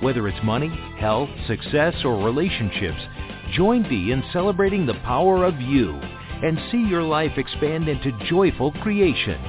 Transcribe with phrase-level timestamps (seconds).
[0.00, 0.68] Whether it's money,
[0.98, 3.00] health, success, or relationships,
[3.52, 8.70] join Dee in celebrating the power of you and see your life expand into joyful
[8.82, 9.40] creation.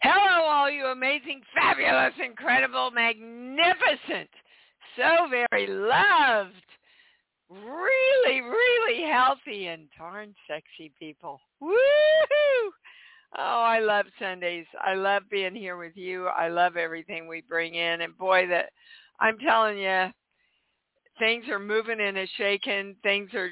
[0.00, 4.30] Hello, all you amazing, fabulous, incredible, magnificent,
[4.94, 6.54] so very loved,
[7.50, 11.40] really, really healthy and darn sexy people.
[11.60, 11.74] Woo!
[13.36, 14.66] Oh, I love Sundays.
[14.80, 16.26] I love being here with you.
[16.28, 18.02] I love everything we bring in.
[18.02, 18.70] And boy, that
[19.18, 20.06] I'm telling you,
[21.18, 22.94] things are moving and a shaking.
[23.02, 23.50] Things are,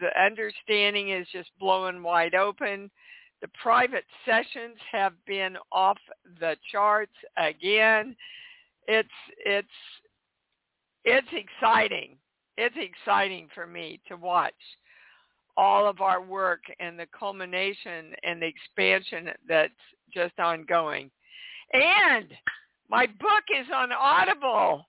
[0.00, 2.90] the understanding is just blowing wide open.
[3.40, 5.98] The private sessions have been off
[6.40, 8.16] the charts again.
[8.86, 9.08] It's,
[9.44, 9.68] it's,
[11.04, 12.16] it's exciting
[12.58, 14.52] it's exciting for me to watch
[15.56, 19.72] all of our work and the culmination and the expansion that's
[20.12, 21.08] just ongoing.
[21.72, 22.26] And
[22.90, 24.84] my book is on Audible.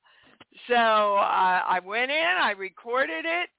[0.67, 3.49] So uh, I went in, I recorded it.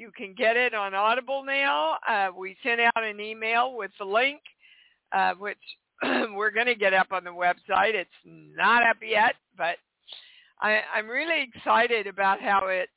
[0.00, 1.98] You can get it on Audible now.
[2.08, 4.40] Uh, we sent out an email with the link,
[5.12, 5.58] uh, which
[6.02, 7.92] we're going to get up on the website.
[7.92, 9.76] It's not up yet, but
[10.58, 12.88] I, I'm really excited about how it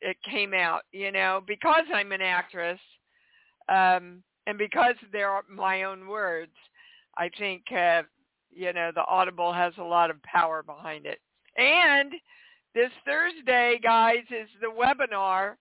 [0.00, 2.80] it came out, you know, because I'm an actress,
[3.68, 6.52] um, and because they're my own words,
[7.16, 8.02] I think, uh,
[8.50, 11.20] you know, the Audible has a lot of power behind it.
[11.56, 12.12] And
[12.74, 15.54] this Thursday, guys, is the webinar,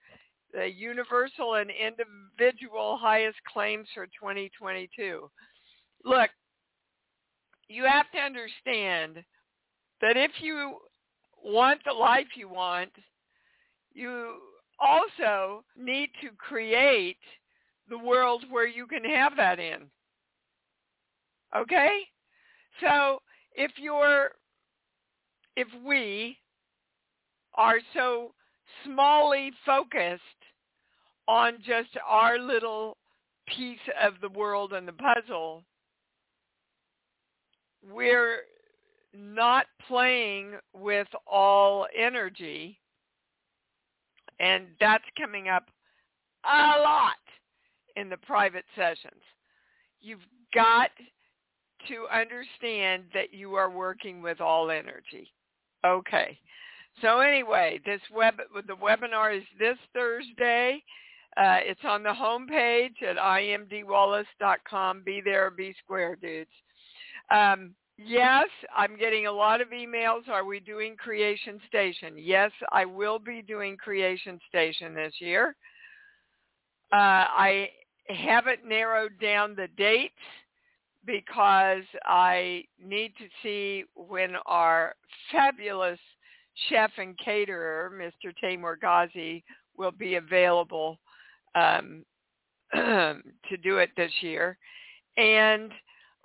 [0.54, 5.30] the Universal and Individual Highest Claims for 2022.
[6.06, 6.30] Look,
[7.68, 9.24] you have to understand
[10.02, 10.78] that if you
[11.44, 12.92] want the life you want,
[13.94, 14.36] you
[14.80, 17.18] also need to create
[17.90, 19.90] the world where you can have that in.
[21.56, 22.02] Okay?
[22.82, 23.22] So
[23.56, 24.32] if you're,
[25.56, 26.38] if we
[27.56, 28.34] are so
[28.88, 30.22] smallly focused
[31.28, 32.98] on just our little
[33.48, 35.64] piece of the world and the puzzle,
[37.92, 38.40] we're
[39.16, 42.80] not playing with all energy
[44.40, 45.66] and that's coming up
[46.46, 47.14] a lot
[47.96, 49.22] in the private sessions.
[50.02, 50.90] You've got
[51.88, 55.32] to understand that you are working with all energy.
[55.86, 56.38] Okay.
[57.02, 58.36] So anyway, this web
[58.68, 60.84] the webinar is this Thursday.
[61.36, 65.02] Uh, it's on the homepage at iamdeewallace.com.
[65.04, 66.52] Be there, be square, dudes.
[67.32, 70.28] Um, Yes, I'm getting a lot of emails.
[70.28, 72.16] Are we doing Creation Station?
[72.18, 75.56] Yes, I will be doing Creation Station this year.
[76.92, 77.70] Uh, I
[78.08, 80.14] haven't narrowed down the dates
[81.06, 84.96] because I need to see when our
[85.32, 86.00] fabulous
[86.70, 88.34] chef and caterer, Mr.
[88.44, 89.44] Taimur Ghazi,
[89.78, 91.00] will be available
[91.56, 92.06] um,
[92.74, 94.58] to do it this year.
[95.18, 95.72] And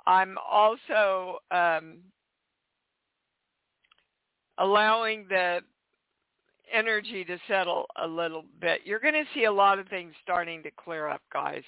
[0.06, 1.98] I'm also um,
[4.58, 5.60] allowing the
[6.72, 8.80] energy to settle a little bit.
[8.84, 11.62] You're going to see a lot of things starting to clear up, guys.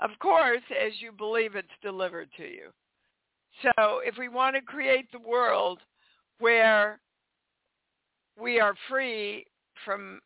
[0.00, 2.70] Of course, as you believe it's delivered to you.
[3.62, 5.78] So if we want to create the world
[6.40, 6.98] where
[8.40, 9.46] we are free
[9.84, 10.20] from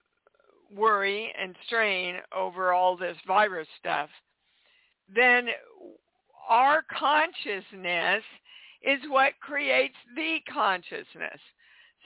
[0.74, 4.08] worry and strain over all this virus stuff,
[5.14, 5.48] then
[6.48, 8.22] our consciousness
[8.82, 11.40] is what creates the consciousness.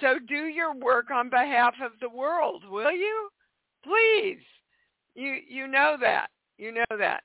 [0.01, 3.29] So do your work on behalf of the world, will you?
[3.85, 4.43] Please.
[5.15, 6.29] You you know that.
[6.57, 7.23] You know that.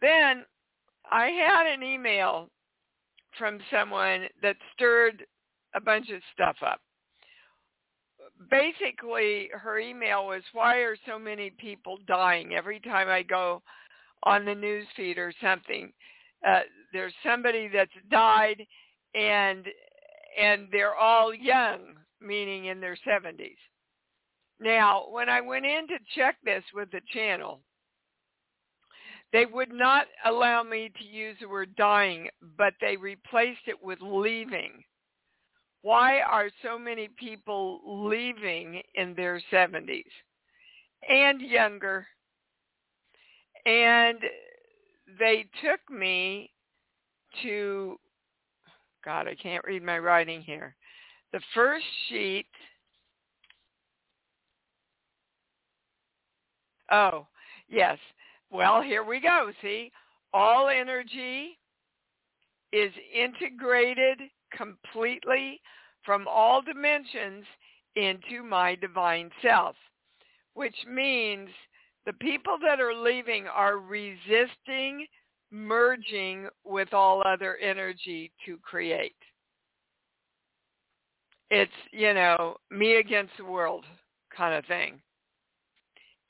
[0.00, 0.44] Then
[1.10, 2.48] I had an email
[3.38, 5.24] from someone that stirred
[5.74, 6.80] a bunch of stuff up.
[8.50, 13.62] Basically, her email was, why are so many people dying every time I go
[14.24, 15.92] on the news feed or something.
[16.46, 16.60] Uh,
[16.92, 18.64] there's somebody that's died
[19.14, 19.66] and
[20.40, 23.56] and they're all young, meaning in their 70s.
[24.58, 27.60] Now, when I went in to check this with the channel,
[29.32, 33.98] they would not allow me to use the word dying, but they replaced it with
[34.00, 34.82] leaving.
[35.82, 40.04] Why are so many people leaving in their 70s
[41.08, 42.06] and younger?
[43.66, 44.18] And
[45.18, 46.50] they took me
[47.42, 47.98] to,
[49.04, 50.76] God, I can't read my writing here.
[51.32, 52.46] The first sheet,
[56.92, 57.26] oh,
[57.68, 57.98] yes,
[58.50, 59.50] well, here we go.
[59.62, 59.90] See,
[60.32, 61.58] all energy
[62.72, 64.20] is integrated
[64.56, 65.60] completely
[66.04, 67.44] from all dimensions
[67.96, 69.76] into my divine self,
[70.54, 71.48] which means
[72.06, 75.06] the people that are leaving are resisting
[75.52, 79.14] merging with all other energy to create.
[81.50, 83.84] It's, you know, me against the world
[84.34, 85.00] kind of thing.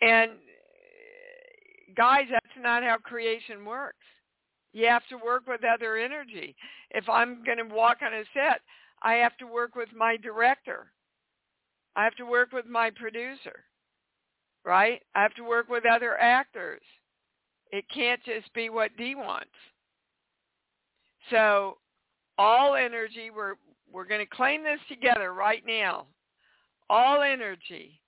[0.00, 0.32] And
[1.96, 3.96] guys, that's not how creation works.
[4.72, 6.56] You have to work with other energy.
[6.90, 8.60] If I'm going to walk on a set,
[9.02, 10.92] I have to work with my director.
[11.94, 13.64] I have to work with my producer,
[14.64, 15.02] right?
[15.14, 16.80] I have to work with other actors.
[17.70, 19.50] It can't just be what Dee wants.
[21.30, 21.78] So
[22.38, 23.54] all energy, we're,
[23.92, 26.06] we're going to claim this together right now.
[26.88, 28.00] All energy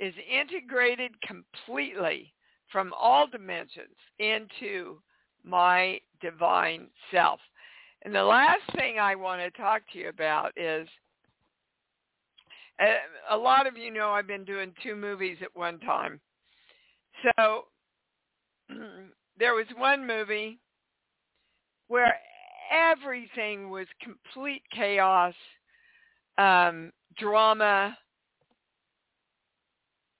[0.00, 2.32] is integrated completely
[2.70, 5.00] from all dimensions into
[5.44, 7.40] my divine self.
[8.02, 10.88] And the last thing I want to talk to you about is
[12.80, 16.20] uh, a lot of you know I've been doing two movies at one time.
[17.22, 17.64] So
[19.38, 20.58] there was one movie
[21.88, 22.14] where
[22.70, 25.34] everything was complete chaos,
[26.36, 27.96] um, drama,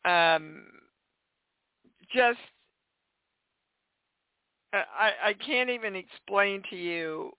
[0.04, 0.64] um,
[2.14, 2.38] just
[4.72, 7.32] I, I can't even explain to you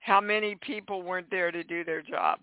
[0.00, 2.40] how many people weren't there to do their job.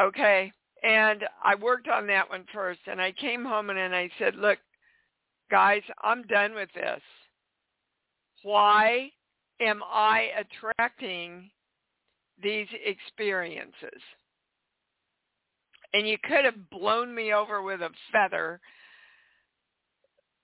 [0.00, 0.52] Okay.
[0.82, 4.34] And I worked on that one first and I came home and, and I said,
[4.34, 4.58] look,
[5.50, 7.00] guys, I'm done with this.
[8.42, 9.10] Why
[9.60, 11.50] am I attracting
[12.42, 14.00] these experiences?
[15.94, 18.60] and you could have blown me over with a feather.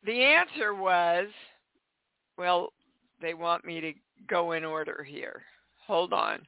[0.04, 1.26] The answer was,
[2.36, 2.72] well,
[3.20, 3.92] they want me to
[4.28, 5.42] go in order here.
[5.86, 6.40] Hold on.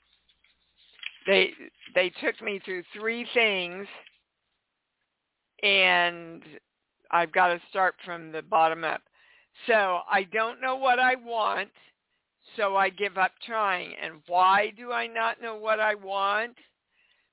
[1.27, 1.51] They
[1.95, 3.87] they took me through three things
[5.63, 6.43] and
[7.11, 9.03] I've got to start from the bottom up.
[9.67, 11.69] So I don't know what I want,
[12.57, 13.93] so I give up trying.
[14.03, 16.57] And why do I not know what I want?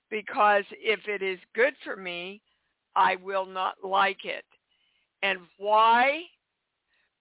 [0.09, 2.41] because if it is good for me,
[2.95, 4.45] I will not like it.
[5.23, 6.21] And why?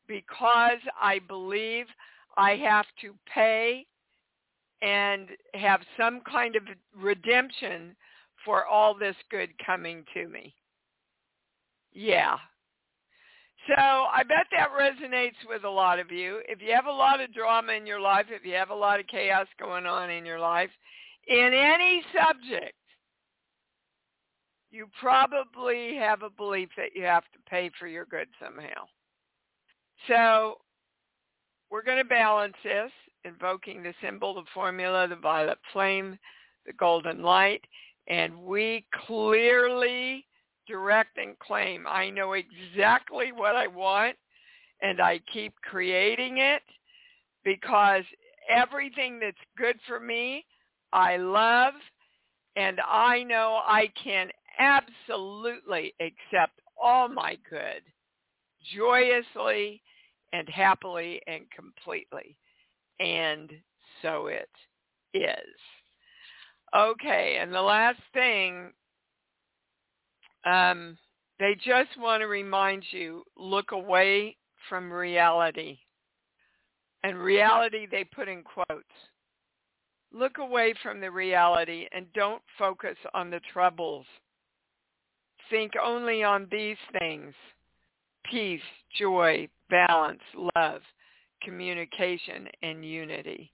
[0.07, 1.87] Because I believe
[2.37, 3.87] I have to pay
[4.83, 6.63] and have some kind of
[6.95, 7.97] redemption
[8.45, 10.55] for all this good coming to me.
[11.93, 12.37] Yeah.
[13.67, 16.41] So I bet that resonates with a lot of you.
[16.47, 19.01] If you have a lot of drama in your life, if you have a lot
[19.01, 20.71] of chaos going on in your life,
[21.27, 22.75] in any subject,
[24.71, 28.87] you probably have a belief that you have to pay for your good somehow.
[30.09, 30.59] So
[31.71, 32.91] we're going to balance this,
[33.25, 36.19] invoking the symbol, the formula, the violet flame,
[36.67, 37.65] the golden light,
[38.09, 40.25] and we clearly
[40.67, 41.87] direct and claim.
[41.89, 44.17] I know exactly what I want,
[44.83, 46.63] and I keep creating it
[47.45, 48.03] because
[48.49, 50.45] everything that's good for me,
[50.93, 51.75] I love,
[52.57, 57.83] and I know I can absolutely accept all my good
[58.75, 59.83] joyously
[60.33, 62.37] and happily and completely.
[63.01, 63.53] And
[64.03, 64.51] so it
[65.15, 65.55] is.
[66.77, 68.73] Okay, and the last thing,
[70.45, 70.99] um,
[71.39, 74.37] they just want to remind you, look away
[74.69, 75.79] from reality.
[77.03, 78.85] And reality they put in quotes.
[80.13, 84.07] Look away from the reality and don't focus on the troubles.
[85.51, 87.35] Think only on these things.
[88.31, 88.61] Peace,
[88.99, 90.21] joy, balance,
[90.57, 90.81] love,
[91.43, 93.53] communication, and unity.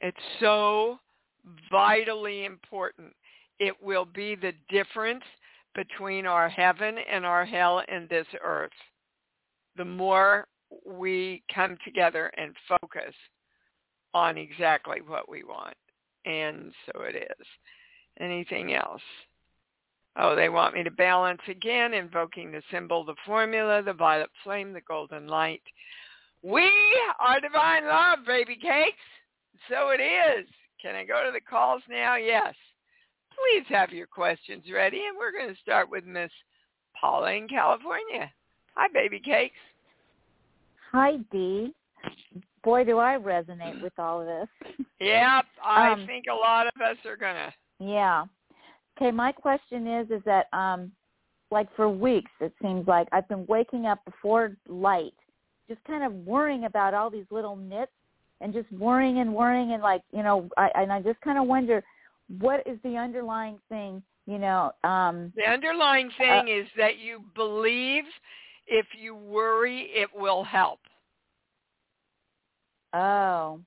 [0.00, 0.98] It's so
[1.70, 3.14] vitally important.
[3.58, 5.24] It will be the difference
[5.74, 8.72] between our heaven and our hell in this earth,
[9.76, 10.48] the more
[10.84, 13.14] we come together and focus
[14.14, 15.76] on exactly what we want.
[16.24, 17.46] And so it is.
[18.18, 19.02] Anything else?
[20.18, 24.72] Oh, they want me to balance again, invoking the symbol, the formula, the violet flame,
[24.72, 25.62] the golden light.
[26.42, 26.70] We
[27.20, 28.96] are divine love, baby cakes.
[29.68, 30.46] So it is.
[30.80, 32.16] Can I go to the calls now?
[32.16, 32.54] Yes.
[33.34, 36.30] Please have your questions ready, and we're going to start with Miss
[36.98, 38.30] Paula in California.
[38.74, 39.56] Hi, baby cakes.
[40.92, 41.74] Hi, Dee.
[42.62, 44.76] Boy, do I resonate with all of this.
[45.00, 47.52] Yep, I um, think a lot of us are gonna.
[47.78, 48.24] Yeah.
[48.96, 50.90] Okay, my question is, is that um,
[51.50, 55.14] like for weeks it seems like I've been waking up before light,
[55.68, 57.92] just kind of worrying about all these little nits,
[58.40, 61.46] and just worrying and worrying and like you know, I and I just kind of
[61.46, 61.84] wonder
[62.38, 64.72] what is the underlying thing, you know.
[64.84, 68.04] um The underlying uh, thing uh, is that you believe
[68.66, 70.80] if you worry, it will help.
[72.92, 73.60] Oh.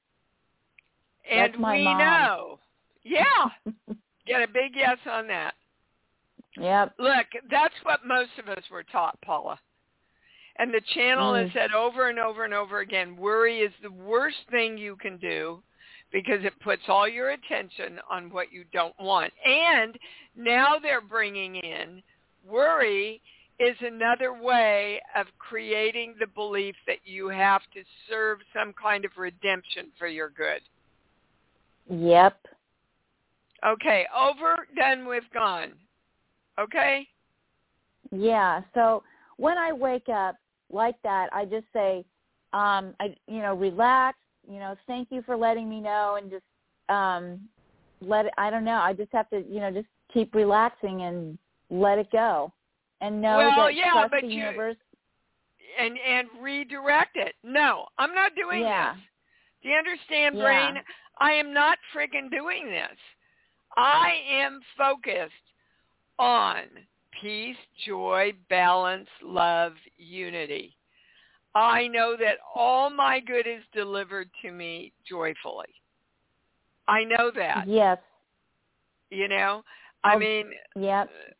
[1.30, 1.98] And we mom.
[2.00, 2.60] know.
[3.04, 3.74] Yeah.
[4.30, 5.56] Get a big yes on that.
[6.58, 6.94] Yep.
[7.00, 9.60] Look, that's what most of us were taught, Paula.
[10.58, 11.44] And the channel mm.
[11.44, 15.18] has said over and over and over again, worry is the worst thing you can
[15.18, 15.64] do
[16.12, 19.32] because it puts all your attention on what you don't want.
[19.46, 19.98] And
[20.36, 22.02] now they're bringing in
[22.48, 23.22] worry
[23.60, 29.12] is another way of creating the belief that you have to serve some kind of
[29.18, 30.62] redemption for your good.
[31.90, 32.38] Yep.
[33.66, 35.74] Okay, over, done with, gone.
[36.60, 37.08] Okay?
[38.12, 39.04] Yeah, so
[39.38, 40.36] when I wake up
[40.72, 42.06] like that, I just say,
[42.54, 44.18] um, I, you know, relax,
[44.50, 46.44] you know, thank you for letting me know and just
[46.90, 47.40] um,
[48.02, 51.38] let it, I don't know, I just have to, you know, just keep relaxing and
[51.70, 52.52] let it go
[53.02, 54.76] and know well, that yeah, trust but the you, universe.
[55.80, 57.36] And and redirect it.
[57.44, 58.94] No, I'm not doing yeah.
[58.94, 59.04] this.
[59.62, 60.44] Do you understand, yeah.
[60.44, 60.76] brain?
[61.20, 62.98] I am not friggin' doing this.
[63.78, 65.34] I am focused
[66.18, 66.64] on
[67.22, 70.76] peace, joy, balance, love, unity.
[71.56, 75.74] I know that all my good is delivered to me joyfully.
[76.88, 77.66] I know that.
[77.68, 77.98] Yes.
[79.10, 79.64] You know,
[80.04, 81.40] I oh, mean, yep uh,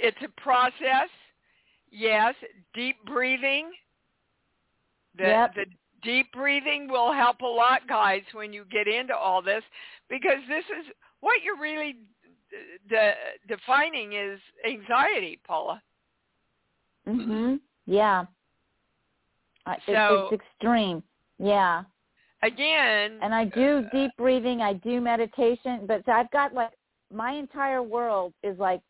[0.00, 1.10] it's a process.
[1.90, 2.34] Yes,
[2.72, 3.70] deep breathing.
[5.18, 5.54] The, yep.
[5.54, 5.66] the
[6.02, 9.62] deep breathing will help a lot, guys, when you get into all this,
[10.08, 11.96] because this is what you're really
[12.88, 13.14] de-
[13.48, 15.82] defining is anxiety, Paula.
[17.06, 17.60] Mhm.
[17.86, 18.26] Yeah.
[19.86, 21.02] So, it's extreme.
[21.38, 21.84] Yeah.
[22.42, 23.18] Again.
[23.22, 24.62] And I do uh, deep breathing.
[24.62, 26.72] I do meditation, but I've got like
[27.12, 28.80] my entire world is like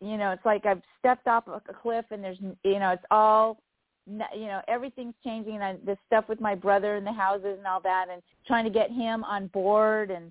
[0.00, 3.58] you know, it's like I've stepped off a cliff and there's, you know, it's all,
[4.06, 5.54] you know, everything's changing.
[5.54, 8.64] And I, the stuff with my brother and the houses and all that, and trying
[8.64, 10.30] to get him on board, and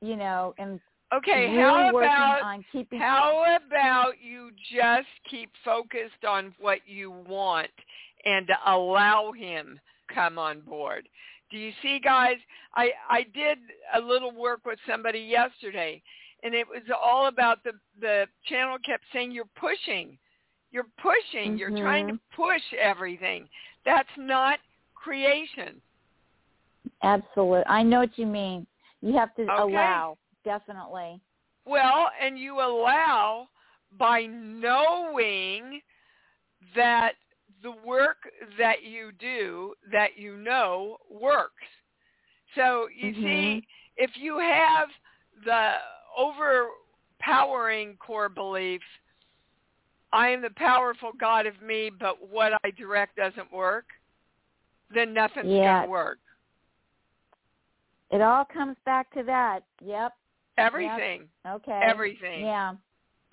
[0.00, 0.80] you know, and
[1.14, 2.98] okay, really how working about on keeping.
[2.98, 7.70] How about you just keep focused on what you want
[8.24, 9.78] and allow him
[10.12, 11.08] come on board?
[11.50, 12.36] Do you see, guys?
[12.74, 13.58] I I did
[13.94, 16.02] a little work with somebody yesterday
[16.42, 20.16] and it was all about the the channel kept saying you're pushing
[20.70, 21.58] you're pushing mm-hmm.
[21.58, 22.42] you're trying to mm-hmm.
[22.42, 23.48] push everything
[23.84, 24.58] that's not
[24.94, 25.80] creation
[27.02, 28.66] absolutely i know what you mean
[29.06, 29.62] you have to okay.
[29.62, 31.20] allow definitely
[31.64, 33.46] well and you allow
[33.98, 35.80] by knowing
[36.74, 37.12] that
[37.62, 38.16] the work
[38.58, 41.52] that you do that you know works
[42.54, 43.22] so you mm-hmm.
[43.22, 44.88] see if you have
[45.44, 45.72] the
[46.16, 48.80] overpowering core belief,
[50.12, 53.84] I am the powerful God of me, but what I direct doesn't work,
[54.94, 55.78] then nothing's yeah.
[55.78, 56.18] going to work.
[58.10, 59.60] It all comes back to that.
[59.84, 60.12] Yep.
[60.58, 61.28] Everything.
[61.44, 61.56] Yep.
[61.56, 61.80] Okay.
[61.82, 62.40] Everything.
[62.40, 62.74] Yeah.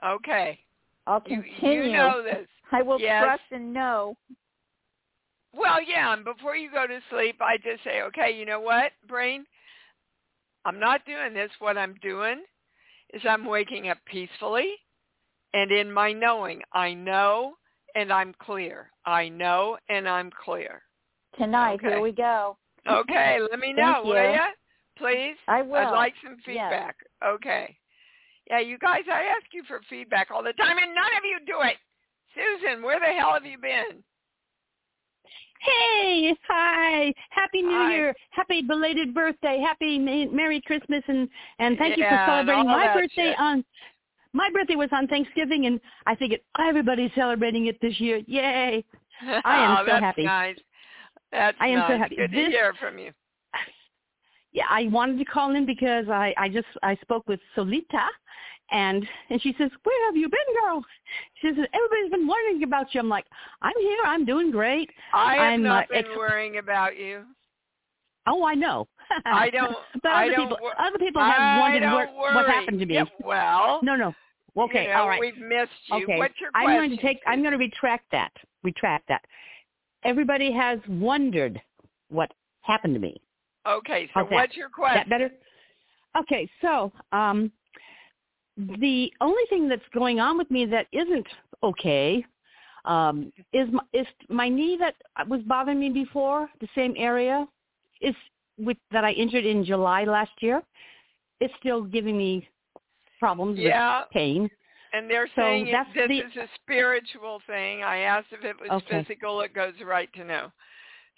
[0.06, 0.60] Okay.
[1.08, 1.52] I'll continue.
[1.62, 2.48] You, you know this.
[2.72, 3.24] I will yes.
[3.24, 4.16] trust and know.
[5.54, 8.92] Well, yeah, and before you go to sleep, I just say, okay, you know what,
[9.08, 9.46] brain?
[10.66, 11.52] I'm not doing this.
[11.60, 12.42] What I'm doing
[13.14, 14.72] is I'm waking up peacefully
[15.54, 16.62] and in my knowing.
[16.74, 17.54] I know
[17.96, 18.90] and I'm clear.
[19.06, 20.82] I know and I'm clear.
[21.38, 21.90] Tonight, okay.
[21.90, 22.58] here we go.
[22.90, 24.40] Okay, let me know, will you?
[25.04, 25.36] Please?
[25.50, 25.76] I will.
[25.76, 26.96] I'd like some feedback.
[27.02, 27.32] Yes.
[27.36, 27.78] Okay.
[28.50, 31.40] Yeah, you guys, I ask you for feedback all the time and none of you
[31.46, 31.76] do it.
[32.34, 34.02] Susan, where the hell have you been?
[35.60, 37.94] Hey, hi, happy New hi.
[37.94, 41.30] Year, happy belated birthday, happy Merry Christmas, and
[41.60, 43.40] and thank yeah, you for celebrating my birthday shit.
[43.40, 43.64] on
[44.34, 48.22] my birthday was on Thanksgiving, and I figured everybody's celebrating it this year.
[48.28, 48.84] Yay!
[49.22, 50.24] I am oh, so that's happy.
[50.24, 50.58] Nice.
[51.32, 51.92] That's I am nice.
[51.92, 52.16] so happy.
[52.18, 53.12] Good This- to hear from you.
[54.54, 58.06] Yeah, I wanted to call in because I I just I spoke with Solita,
[58.72, 60.86] and and she says, "Where have you been, girl?"
[61.42, 63.26] She says, "Everybody's been worrying about you." I'm like,
[63.62, 64.00] "I'm here.
[64.06, 67.24] I'm doing great." I have I'm, not uh, been ex- worrying about you.
[68.28, 68.88] Oh, I know.
[69.26, 69.76] I don't.
[70.02, 72.36] but I other don't people, wor- other people have I wondered what, worry.
[72.36, 72.94] what happened to me.
[72.96, 74.14] Yeah, well, No, no.
[74.56, 75.20] Okay, you know, all right.
[75.20, 76.04] We've missed you.
[76.04, 77.20] Okay, What's your I'm going to take.
[77.26, 78.32] I'm going to retract that.
[78.64, 79.26] Retract that.
[80.06, 81.60] Everybody has wondered
[82.10, 82.32] what
[82.62, 83.20] happened to me.
[83.68, 84.32] Okay, so that?
[84.32, 85.02] what's your question?
[85.02, 85.32] that better?
[86.18, 87.52] Okay, so um,
[88.58, 91.28] the only thing that's going on with me that isn't
[91.64, 92.24] okay
[92.86, 94.96] um, is my, is my knee that
[95.28, 97.48] was bothering me before, the same area,
[98.02, 98.16] is
[98.58, 100.62] with that I injured in July last year.
[101.40, 102.48] It's still giving me
[103.20, 104.02] problems Yeah.
[104.02, 104.50] with pain.
[104.92, 107.84] And they're So saying this the- is a spiritual thing.
[107.84, 109.04] I asked if it was Okay.
[109.04, 109.42] physical.
[109.42, 110.52] It goes right to no.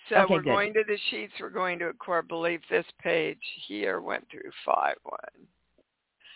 [0.10, 0.50] So Okay, we're good.
[0.50, 1.34] going to the sheets.
[1.40, 2.62] We're going to a core belief.
[2.70, 5.48] This page here went through five one.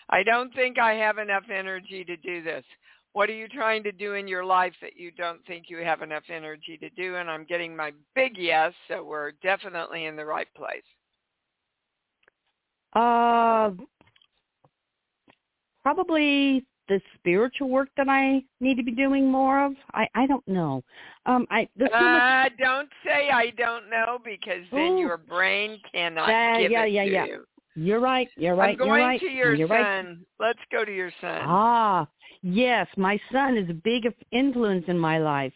[0.08, 2.64] I don't think I have enough energy to do this.
[3.12, 6.02] What are you trying to do in your life that you don't think you have
[6.02, 7.16] enough energy to do?
[7.16, 10.82] And I'm getting my big yes, so we're definitely in the right place.
[12.92, 13.70] Uh,
[15.82, 19.72] probably the spiritual work that I need to be doing more of.
[19.94, 20.82] I I don't know.
[21.24, 21.92] Um, I so much.
[21.94, 24.98] Uh, don't say I don't know because then Ooh.
[24.98, 27.24] your brain cannot Yeah, give yeah, it yeah, to yeah.
[27.26, 27.44] you.
[27.76, 28.28] You're right.
[28.36, 28.72] You're right.
[28.72, 29.20] I'm going you're right.
[29.20, 30.04] to your you're right.
[30.04, 30.26] son.
[30.38, 31.40] Let's go to your son.
[31.44, 32.06] Ah,
[32.42, 32.86] yes.
[32.96, 35.54] My son is a big influence in my life.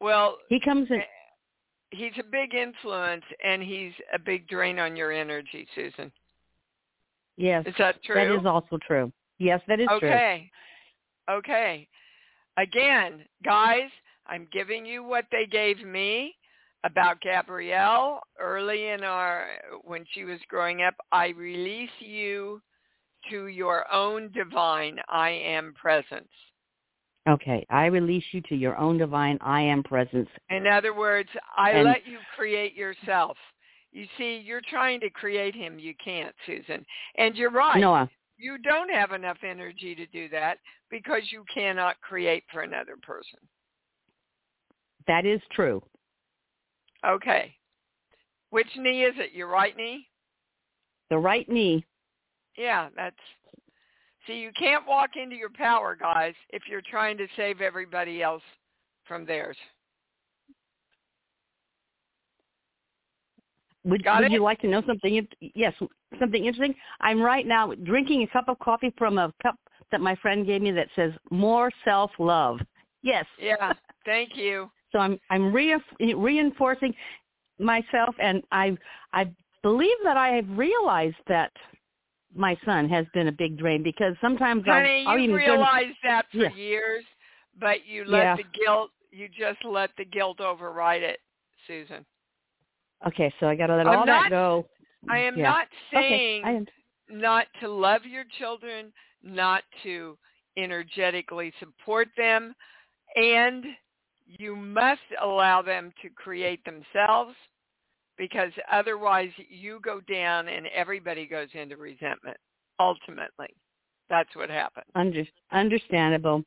[0.00, 1.02] well, He comes in.
[1.90, 6.10] he's a big influence and he's a big drain on your energy, Susan.
[7.36, 8.14] Yes, Is that true?
[8.16, 9.12] that is also true.
[9.40, 10.08] Yes, that is true.
[10.08, 10.50] okay.
[11.28, 11.88] Okay.
[12.58, 13.88] Again, guys,
[14.26, 16.34] I'm giving you what they gave me
[16.84, 19.46] about Gabrielle early in our
[19.82, 20.94] when she was growing up.
[21.10, 22.60] I release you
[23.30, 26.28] to your own divine I am presence.
[27.28, 30.28] Okay, I release you to your own divine I am presence.
[30.48, 33.36] In other words, I And- let you create yourself.
[33.92, 35.78] You see, you're trying to create him.
[35.78, 36.84] You can't, Susan.
[37.16, 37.80] And you're right.
[37.80, 38.08] Noah.
[38.40, 40.58] You don't have enough energy to do that
[40.90, 43.38] because you cannot create for another person.
[45.06, 45.82] That is true.
[47.06, 47.54] Okay.
[48.50, 49.32] Which knee is it?
[49.32, 50.06] Your right knee?
[51.10, 51.84] The right knee.
[52.56, 53.16] Yeah, that's
[54.26, 58.42] See, you can't walk into your power, guys, if you're trying to save everybody else
[59.04, 59.56] from theirs.
[63.84, 65.26] Would, would you like to know something?
[65.40, 65.74] Yes,
[66.18, 66.74] something interesting.
[67.00, 69.56] I'm right now drinking a cup of coffee from a cup
[69.90, 72.60] that my friend gave me that says "More Self Love."
[73.02, 73.24] Yes.
[73.38, 73.72] Yeah.
[74.04, 74.70] Thank you.
[74.92, 76.94] So I'm I'm re- reinforcing
[77.58, 78.76] myself, and I
[79.12, 79.30] I
[79.62, 81.52] believe that I have realized that
[82.34, 86.26] my son has been a big drain because sometimes Honey, I'll, I'll you realized that
[86.30, 86.52] for Yeah.
[86.54, 87.04] years,
[87.58, 88.36] but you let Yeah.
[88.36, 91.20] the guilt you just let the guilt override it,
[91.66, 92.04] Susan.
[93.06, 94.68] Okay, so I got to let I'm all not- that go.
[95.08, 95.44] I am Yeah.
[95.50, 96.66] not Okay, saying I am.
[97.08, 100.18] not to love your children, not to
[100.58, 102.54] energetically support them,
[103.16, 103.64] and
[104.26, 107.34] you must allow them to create themselves
[108.18, 112.36] because otherwise you go down and everybody goes into resentment
[112.78, 113.48] ultimately.
[114.10, 114.86] That's what happens.
[114.94, 116.44] Under, understandable.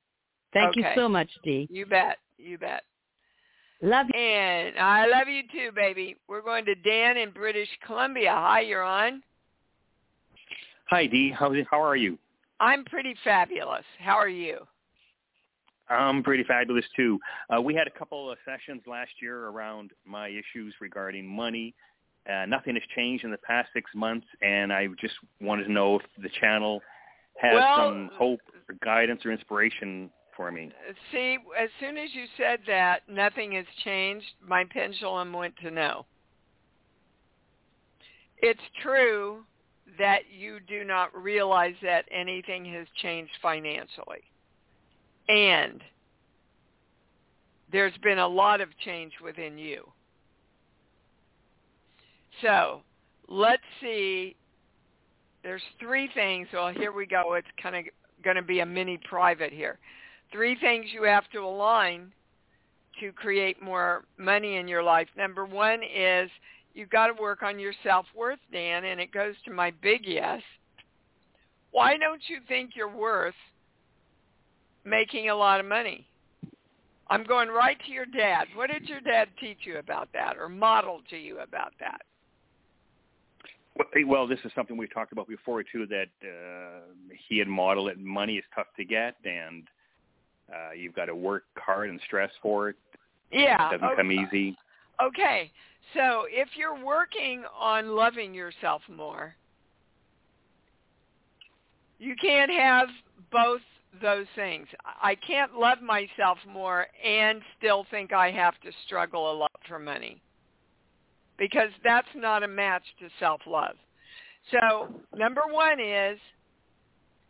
[0.53, 1.67] Thank you so much, Dee.
[1.71, 2.19] You bet.
[2.37, 2.83] You bet.
[3.83, 4.19] Love you.
[4.19, 6.15] And I love you too, baby.
[6.29, 8.31] We're going to Dan in British Columbia.
[8.31, 9.21] Hi, you're on.
[10.89, 11.31] Hi, Dee.
[11.31, 12.17] How how are you?
[12.61, 13.83] I'm pretty fabulous.
[13.99, 14.59] How are you?
[15.89, 17.19] I'm pretty fabulous too.
[17.53, 21.75] Uh, we had a couple of sessions last year around my issues regarding money.
[22.31, 25.99] Uh, nothing has changed in the past six months, and I just wanted to know
[25.99, 26.81] if the channel
[27.37, 30.71] has Well- some hope or guidance or inspiration for me.
[31.11, 34.25] See, as soon as you said that, nothing has changed.
[34.45, 36.05] My pendulum went to no.
[38.37, 39.43] It's true
[39.97, 44.23] that you do not realize that anything has changed financially.
[45.29, 45.81] And
[47.71, 49.87] there's been a lot of change within you.
[52.41, 52.81] So
[53.27, 54.35] let's see.
[55.43, 56.47] There's three things.
[56.51, 57.33] Well, here we go.
[57.33, 57.85] It's kind of
[58.23, 59.77] going to be a mini private here.
[60.33, 62.11] Three things you have to align
[62.99, 65.07] to create more money in your life.
[65.15, 66.29] Number one is
[66.73, 70.41] you've got to work on your self-worth, Dan, and it goes to my big yes.
[71.71, 73.35] Why don't you think you're worth
[74.85, 76.05] making a lot of money.
[77.09, 78.47] I'm going right to your dad.
[78.55, 82.01] What did your dad teach you about that or model to you about that?
[84.05, 85.87] Well, this is something we talked about before too.
[85.87, 86.81] That uh,
[87.27, 87.99] he had modeled it.
[87.99, 89.67] Money is tough to get, and
[90.51, 92.75] uh, you've got to work hard and stress for it.
[93.31, 93.95] Yeah, it doesn't okay.
[93.95, 94.57] come easy.
[95.01, 95.51] Okay,
[95.93, 99.35] so if you're working on loving yourself more,
[101.99, 102.89] you can't have
[103.31, 103.61] both
[104.01, 104.67] those things.
[105.01, 109.79] I can't love myself more and still think I have to struggle a lot for
[109.79, 110.21] money
[111.37, 113.75] because that's not a match to self-love.
[114.51, 116.19] So number one is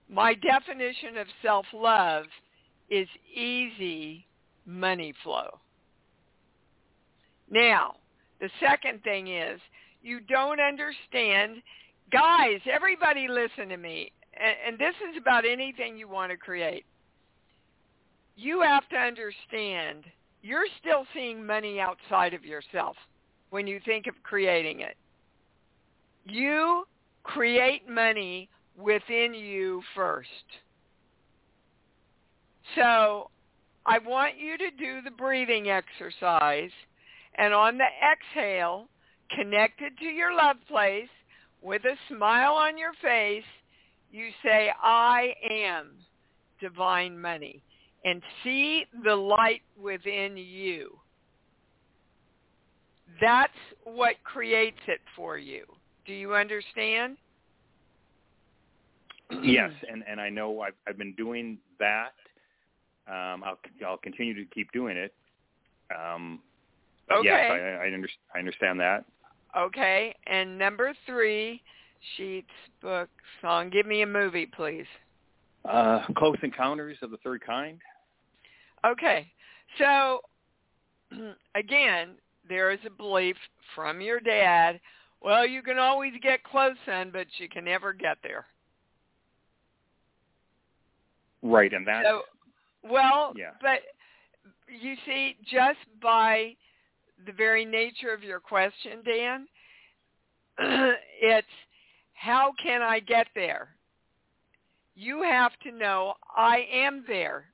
[0.09, 2.25] my definition of self-love
[2.89, 4.25] is easy
[4.65, 5.59] money flow.
[7.49, 7.95] Now,
[8.39, 9.59] the second thing is
[10.01, 11.61] you don't understand.
[12.11, 14.11] Guys, everybody listen to me.
[14.67, 16.85] And, this is about anything you want to create.
[18.35, 20.05] You have to understand
[20.41, 22.95] you're still seeing money outside of yourself
[23.51, 24.97] when you think of creating it.
[26.25, 26.85] You
[27.23, 30.27] create money within you first.
[32.75, 33.29] So
[33.85, 36.71] I want you to do the breathing exercise
[37.35, 38.87] and on the exhale,
[39.35, 41.09] connected to your love place
[41.61, 43.43] with a smile on your face,
[44.11, 45.91] you say, I am
[46.61, 47.63] divine money
[48.05, 50.97] and see the light within you.
[53.19, 53.51] That's
[53.83, 55.63] what creates it for you.
[56.05, 57.17] Do you understand?
[59.41, 62.11] yes, and and I know I've I've been doing that.
[63.07, 65.13] Um, I'll I'll continue to keep doing it.
[65.93, 66.39] Um,
[67.11, 67.25] okay.
[67.25, 69.05] Yes, I, I, under, I understand that.
[69.57, 71.61] Okay, and number three,
[72.15, 72.47] sheets,
[72.81, 73.09] book,
[73.41, 73.69] song.
[73.69, 74.85] Give me a movie, please.
[75.65, 77.79] Uh, Close Encounters of the Third Kind.
[78.85, 79.31] Okay,
[79.77, 80.21] so
[81.55, 82.11] again,
[82.47, 83.35] there is a belief
[83.75, 84.79] from your dad.
[85.21, 88.45] Well, you can always get close, son, but you can never get there.
[91.41, 92.03] Right, and that.
[92.05, 92.21] So,
[92.83, 93.51] well, yeah.
[93.61, 93.79] but
[94.67, 96.55] you see, just by
[97.25, 99.47] the very nature of your question, Dan,
[101.21, 101.47] it's
[102.13, 103.69] how can I get there?
[104.95, 107.45] You have to know I am there.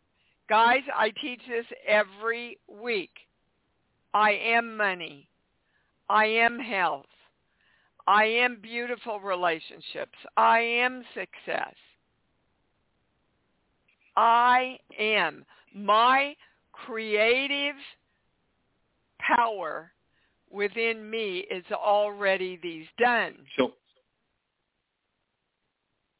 [0.49, 3.11] Guys, I teach this every week.
[4.13, 5.29] I am money.
[6.09, 7.05] I am health.
[8.07, 10.17] I am beautiful relationships.
[10.35, 11.75] I am success.
[14.19, 15.45] I am.
[15.73, 16.35] My
[16.73, 17.75] creative
[19.19, 19.93] power
[20.51, 23.35] within me is already these done.
[23.57, 23.71] So,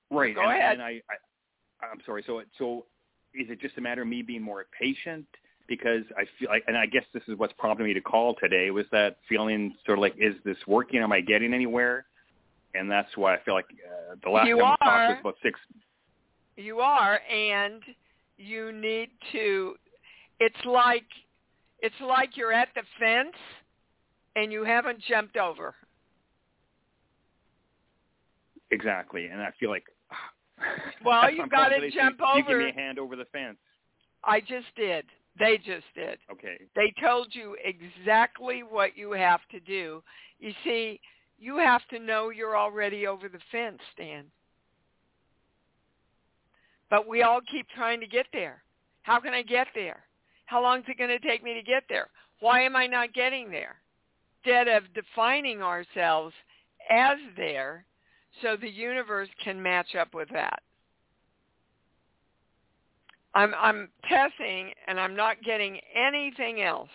[0.09, 0.33] right.
[0.33, 0.73] Go and, ahead.
[0.73, 2.23] And I, I, I'm sorry.
[2.25, 2.85] So, so
[3.33, 5.25] is it just a matter of me being more patient?
[5.67, 8.71] Because I feel like, and I guess this is what's prompted me to call today,
[8.71, 11.01] was that feeling sort of like, is this working?
[11.01, 12.05] Am I getting anywhere?
[12.75, 15.35] And that's why I feel like uh, the last You time we talked was about
[15.43, 15.59] six.
[16.59, 17.81] You are, and
[18.37, 19.75] you need to.
[20.41, 21.05] It's like
[21.81, 23.35] it's like you're at the fence
[24.35, 25.73] and you haven't jumped over.
[28.71, 29.85] Exactly, and I feel like.
[31.05, 32.57] Well, you've got to jump so You give over.
[32.57, 33.55] me a hand over the fence.
[34.25, 35.05] I just did.
[35.39, 36.19] They just did.
[36.29, 36.57] Okay.
[36.75, 40.03] They told you exactly what you have to do.
[40.37, 40.99] You see,
[41.37, 44.25] you have to know you're already over the fence, Dan.
[46.89, 48.63] But we all keep trying to get there.
[49.03, 50.03] How can I get there?
[50.45, 52.07] How long is it going to take me to get there?
[52.39, 53.75] Why am I not getting there?
[54.43, 56.33] Instead of defining ourselves
[56.89, 57.85] as there
[58.41, 60.61] so the universe can match up with that.
[63.35, 66.89] I'm I'm testing and I'm not getting anything else.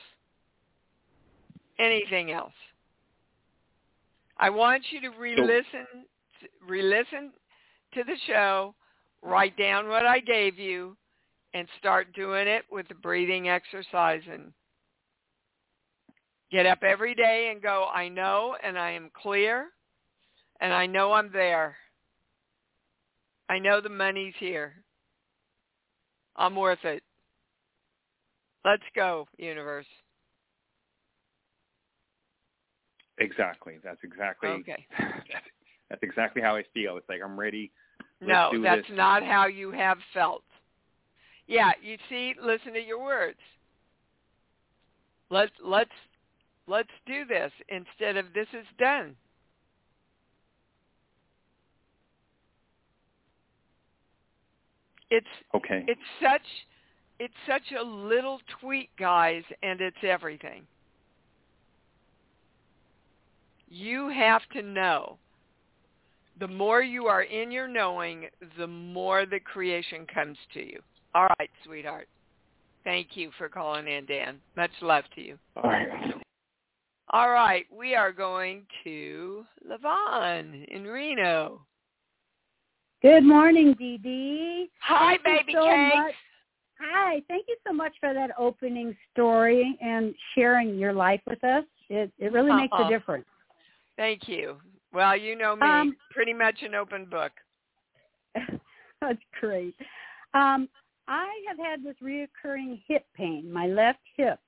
[1.78, 2.52] Anything else.
[4.38, 5.86] I want you to re-listen
[6.66, 7.30] re-listen
[7.94, 8.74] to the show,
[9.24, 10.96] write down what I gave you
[11.54, 14.52] and start doing it with the breathing exercise and
[16.50, 19.68] get up every day and go, I know and I am clear
[20.60, 21.76] and I know I'm there.
[23.48, 24.74] I know the money's here.
[26.36, 27.02] I'm worth it.
[28.64, 29.86] Let's go, universe.
[33.18, 33.78] Exactly.
[33.84, 34.48] That's exactly.
[34.48, 34.86] Okay.
[34.98, 35.44] That's,
[35.90, 36.96] that's exactly how I feel.
[36.96, 37.70] It's like I'm ready.
[38.20, 38.96] No, that's this.
[38.96, 40.42] not how you have felt.
[41.46, 43.38] Yeah, you see, listen to your words.
[45.30, 45.90] Let's let's
[46.66, 49.16] let's do this instead of this is done.
[55.10, 55.84] It's Okay.
[55.86, 56.46] it's such
[57.18, 60.66] it's such a little tweak, guys, and it's everything.
[63.68, 65.18] You have to know.
[66.40, 68.26] The more you are in your knowing,
[68.58, 70.80] the more the creation comes to you.
[71.14, 72.08] All right, sweetheart.
[72.82, 74.40] Thank you for calling in, Dan.
[74.56, 75.38] Much love to you.
[75.56, 75.88] All right.
[77.10, 81.60] All right, we are going to Levon in Reno.
[83.02, 84.70] Good morning, Dee Dee.
[84.80, 85.94] Hi, Thank baby you so cakes.
[85.94, 86.14] much.
[86.80, 91.64] Hi, thank you so much for that opening story and sharing your life with us.
[91.88, 92.86] It it really makes Uh-uh.
[92.86, 93.26] a difference.
[93.96, 94.56] Thank you.
[94.94, 97.32] Well, you know me, Um, pretty much an open book.
[99.00, 99.74] That's great.
[100.34, 100.68] Um,
[101.08, 104.38] I have had this reoccurring hip pain, my left hip.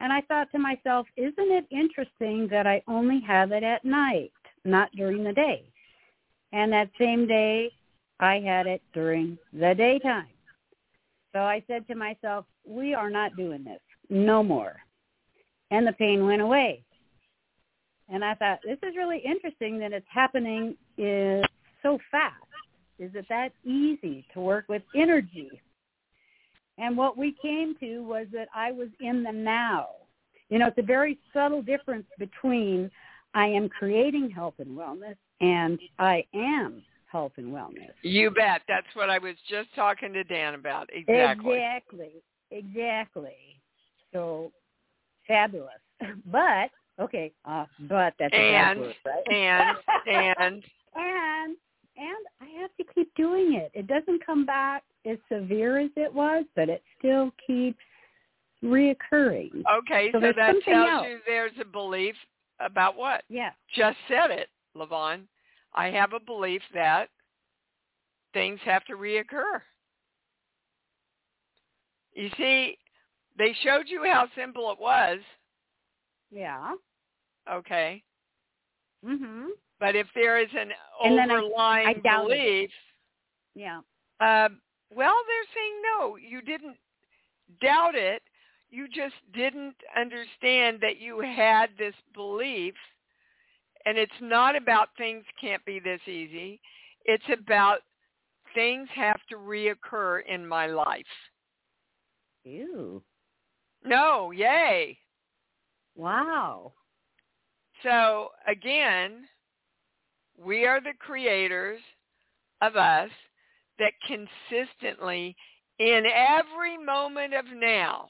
[0.00, 4.32] And I thought to myself, isn't it interesting that I only have it at night,
[4.64, 5.64] not during the day?
[6.52, 7.70] And that same day,
[8.20, 10.26] I had it during the daytime.
[11.32, 13.80] So I said to myself, we are not doing this.
[14.10, 14.76] No more.
[15.70, 16.82] And the pain went away.
[18.12, 21.42] And I thought, this is really interesting that it's happening is
[21.82, 22.34] so fast.
[22.98, 25.50] Is it that easy to work with energy?
[26.76, 29.86] And what we came to was that I was in the now.
[30.50, 32.90] You know, it's a very subtle difference between
[33.32, 37.92] I am creating health and wellness and I am health and wellness.
[38.02, 38.60] You bet.
[38.68, 40.90] That's what I was just talking to Dan about.
[40.92, 41.54] Exactly.
[41.54, 42.22] Exactly.
[42.50, 43.36] Exactly.
[44.12, 44.52] So
[45.26, 45.70] fabulous.
[46.26, 46.70] But
[47.02, 49.32] okay, uh, but that's a bad And- word, right?
[49.32, 50.64] And and
[50.96, 51.56] and
[51.96, 53.70] and I have to keep doing it.
[53.74, 57.78] It doesn't come back as severe as it was, but it still keeps
[58.64, 59.50] reoccurring.
[59.78, 61.06] okay, So so, that tells else.
[61.08, 62.14] you there's a belief
[62.60, 63.24] about what?
[63.28, 63.50] Yeah.
[63.74, 65.22] Just said it, Levon.
[65.74, 67.08] I have a belief that
[68.32, 69.60] things have to reoccur.
[72.14, 72.78] You see,
[73.38, 75.18] they showed you how simple it was,
[76.30, 76.72] Yeah.
[77.50, 78.02] Okay?
[79.04, 79.48] Mhm.
[79.78, 82.38] But if there is an And then I- overlying I doubted it.
[82.38, 82.74] belief,
[83.54, 83.82] Yeah.
[84.20, 86.16] Um, well, they're saying no.
[86.16, 86.78] You didn't
[87.60, 88.22] doubt it.
[88.70, 92.74] You just didn't understand that you had this belief.
[93.84, 96.60] And it's not about things can't be this easy.
[97.04, 97.82] It's about
[98.54, 101.30] things have to reoccur in my life.
[102.44, 103.02] Ew.
[103.82, 104.98] No, yay.
[105.94, 106.72] Wow.
[107.82, 109.26] So again,
[110.38, 111.80] we are the creators
[112.60, 113.10] of us
[113.78, 115.36] that consistently,
[115.78, 118.08] in every moment of now,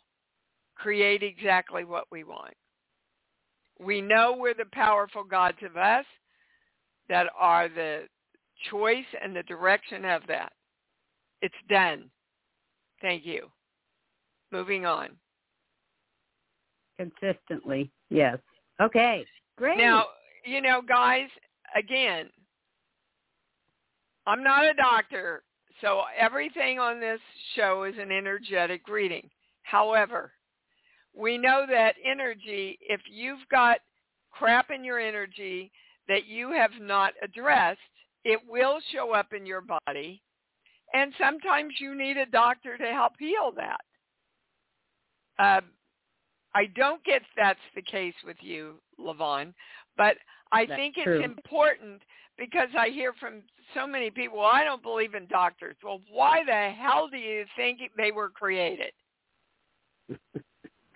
[0.77, 2.55] create exactly what we want.
[3.81, 6.05] We know we're the powerful gods of us
[7.09, 8.03] that are the
[8.71, 10.53] choice and the direction of that.
[11.41, 12.11] It's done.
[13.01, 13.49] Thank you.
[14.53, 15.09] Moving on.
[16.99, 17.91] Consistently.
[18.11, 18.39] Yes.
[18.81, 19.25] Okay.
[19.57, 19.79] Great.
[19.79, 20.07] Now,
[20.45, 21.29] you know, guys,
[21.77, 22.29] again,
[24.27, 25.43] I'm not a doctor,
[25.81, 27.21] so everything on this
[27.55, 29.29] show is an energetic reading.
[29.63, 30.33] However,
[31.15, 33.79] we know that energy, if you've got
[34.31, 35.71] crap in your energy
[36.09, 37.81] that you have not addressed,
[38.25, 40.23] it will show up in your body.
[40.95, 43.81] And sometimes you need a doctor to help heal that.
[45.39, 45.61] Uh,
[46.55, 49.53] I don't get that's the case with you, Levon,
[49.97, 50.17] but
[50.53, 51.23] I That's think it's true.
[51.23, 52.03] important
[52.39, 53.43] because I hear from
[53.75, 55.77] so many people, well, I don't believe in doctors.
[55.83, 58.93] Well, why the hell do you think they were created?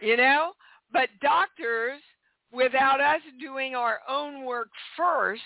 [0.01, 0.53] you know?
[0.93, 2.01] But doctors,
[2.53, 5.43] without us doing our own work first,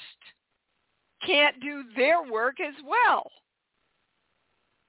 [1.26, 3.30] can't do their work as well.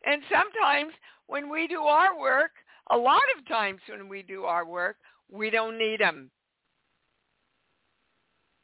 [0.05, 0.93] And sometimes
[1.27, 2.51] when we do our work,
[2.89, 4.97] a lot of times when we do our work,
[5.31, 6.29] we don't need them.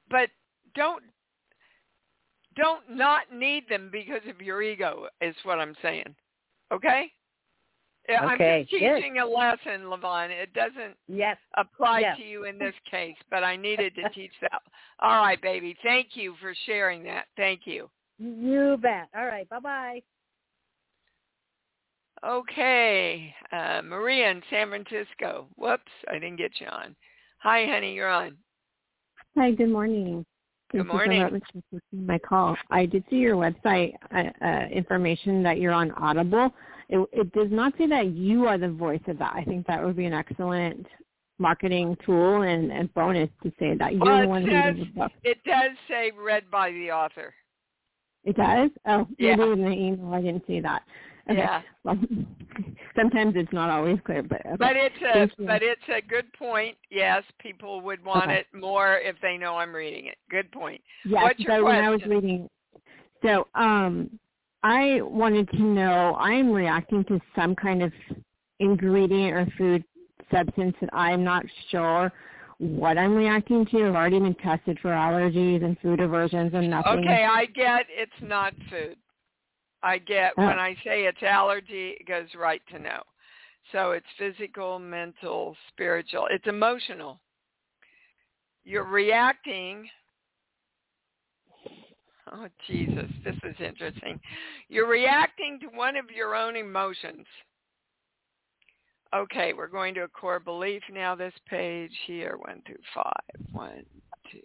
[0.09, 0.29] But
[0.75, 1.03] don't
[2.55, 6.15] don't not need them because of your ego is what I'm saying.
[6.71, 7.11] Okay?
[8.09, 10.29] Okay, I'm just teaching a lesson, Levon.
[10.29, 11.37] It doesn't yes.
[11.57, 12.17] apply Yes.
[12.17, 14.61] to you in this case, but I needed to teach that.
[15.01, 15.75] All right, baby.
[15.83, 17.25] Thank you for sharing that.
[17.35, 17.89] Thank you.
[18.17, 19.09] You bet.
[19.15, 19.47] All right.
[19.49, 20.01] Bye bye.
[22.25, 25.47] Okay, uh, Maria in San Francisco.
[25.55, 26.95] Whoops, I didn't get you on.
[27.39, 28.37] Hi, honey, you're on.
[29.37, 30.25] Hi, good morning.
[30.71, 31.21] Good Thank you morning.
[31.27, 32.57] so much for taking my call.
[32.71, 36.49] I did see your website uh, uh, information that you're on Audible.
[36.89, 39.33] It, it does not say that you are the voice of that.
[39.35, 40.87] I think that would be an excellent
[41.39, 44.99] marketing tool and, and bonus to say that you're Well, the one says- reading the
[45.01, 45.11] book.
[45.23, 47.33] It does say read by the author.
[48.23, 48.71] It does?
[48.87, 49.35] Oh, Yeah.
[49.35, 50.81] maybe in the email I didn't see that.
[51.29, 51.39] Okay.
[51.39, 51.61] Yeah.
[51.83, 51.97] Well,
[52.97, 54.55] sometimes it's not always clear, but okay.
[54.59, 55.45] But it's a Thank you.
[55.45, 56.75] but it's a good point.
[56.89, 58.39] Yes, people would want Okay.
[58.39, 60.17] it more if they know I'm reading it.
[60.29, 60.81] Good point.
[61.05, 62.49] Yes, What's your so when I was reading,
[63.23, 64.19] so um,
[64.63, 66.15] I wanted to know.
[66.19, 67.93] I am reacting to some kind of
[68.59, 69.83] ingredient or food
[70.29, 72.11] substance that I'm not sure
[72.57, 73.87] what I'm reacting to.
[73.87, 76.99] I've already been tested for allergies and food aversions and nothing.
[76.99, 78.97] Okay, I get it's not food.
[79.83, 80.45] I get Oh.
[80.45, 83.03] when I say it's allergy, it goes right to no.
[83.71, 86.27] So it's physical, mental, spiritual.
[86.31, 87.19] It's emotional.
[88.63, 89.89] You're reacting.
[92.31, 94.19] Oh, Jesus, this is interesting.
[94.67, 97.25] You're reacting to one of your own emotions.
[99.15, 101.15] Okay, we're going to a core belief now.
[101.15, 103.13] This page here, one through five.
[103.53, 103.85] One,
[104.29, 104.41] two,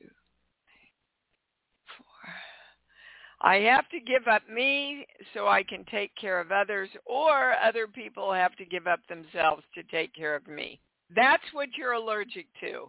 [3.45, 7.89] I have to give up me so I can take care of others, or other
[7.89, 10.81] people have to give up themselves to take care of me.
[11.15, 12.89] That's what you're allergic to,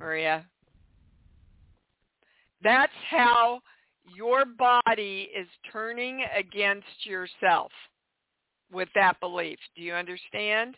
[0.00, 0.44] Maria.
[2.60, 3.60] That's how
[4.16, 7.70] your body is turning against yourself
[8.72, 9.58] with that belief.
[9.76, 10.76] Do you understand?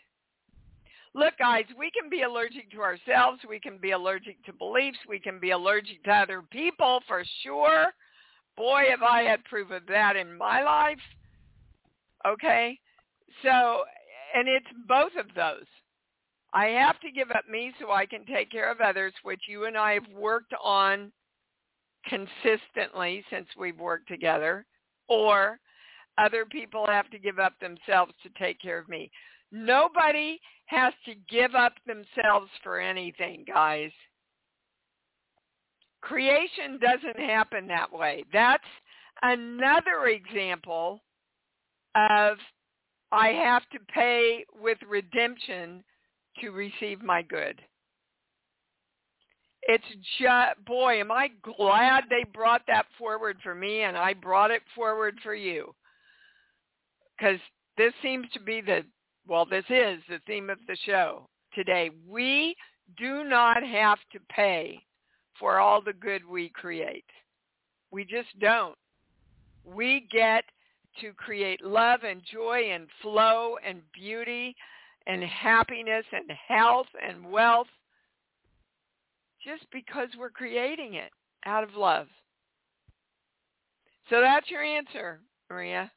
[1.15, 3.39] Look, guys, we can be allergic to ourselves.
[3.49, 4.97] We can be allergic to beliefs.
[5.07, 7.87] We can be allergic to other people for sure.
[8.57, 10.99] Boy, have I had proof of that in my life.
[12.25, 12.79] Okay?
[13.43, 13.83] So,
[14.33, 15.65] and it's both of those.
[16.53, 19.65] I have to give up me so I can take care of others, which you
[19.65, 21.11] and I have worked on
[22.07, 24.65] consistently since we've worked together,
[25.09, 25.59] or
[26.17, 29.11] other people have to give up themselves to take care of me.
[29.51, 33.91] Nobody has to give up themselves for anything, guys.
[36.05, 38.23] Creation doesn't happen that way.
[38.31, 38.63] That's
[39.23, 41.01] another example
[41.95, 42.37] of
[43.11, 45.83] I have to pay with redemption
[46.41, 47.59] to receive my good.
[49.63, 49.83] It's
[50.19, 54.61] just, boy, am I glad they brought that forward for me and I brought it
[54.75, 55.73] forward for you.
[57.17, 57.39] Because
[57.77, 58.81] this seems to be the,
[59.27, 61.89] well, this is the theme of the show today.
[62.07, 62.55] We
[62.95, 64.84] do not have to pay
[65.39, 67.05] for all the good we create.
[67.91, 68.77] We just don't.
[69.65, 70.43] We get
[71.01, 74.55] to create love and joy and flow and beauty
[75.07, 77.67] and happiness and health and wealth
[79.43, 81.11] just because we're creating it
[81.45, 82.07] out of love.
[84.09, 85.19] So that's your answer,
[85.49, 85.91] Maria.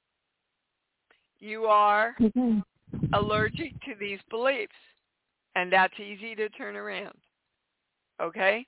[1.38, 2.64] You are Mhm.
[3.12, 4.76] allergic to these beliefs,
[5.54, 7.18] and that's easy to turn around.
[8.20, 8.66] Okay?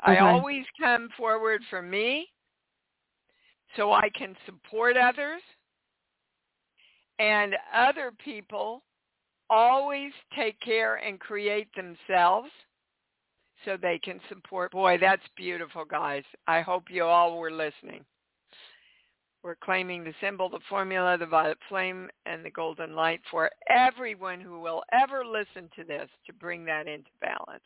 [0.00, 2.28] I always come forward for me
[3.76, 5.42] so I can support others,
[7.18, 8.82] and other people
[9.48, 12.50] always take care and create themselves
[13.64, 14.72] so they can support.
[14.72, 16.24] Boy, that's beautiful, guys.
[16.46, 18.04] I hope you all were listening.
[19.42, 24.40] We're claiming the symbol, the formula, the violet flame, and the golden light for everyone
[24.40, 27.62] who will ever listen to this to bring that into balance.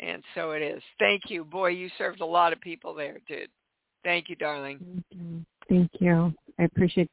[0.00, 0.82] And so it is.
[0.98, 1.44] Thank you.
[1.44, 3.48] Boy, you served a lot of people there, dude.
[4.04, 5.02] Thank you, darling.
[5.68, 6.32] Thank you.
[6.58, 7.10] I appreciate.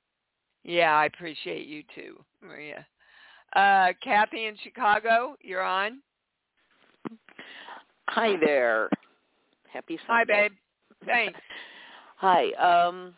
[0.64, 2.86] Yeah, I appreciate you too, Maria.
[3.56, 6.00] Uh, Kathy in Chicago, you're on.
[8.10, 8.90] Hi there.
[9.72, 10.34] Happy Sunday.
[10.34, 10.52] Hi, babe.
[11.06, 11.40] Thanks.
[12.18, 12.52] Hi.
[12.54, 13.14] Um,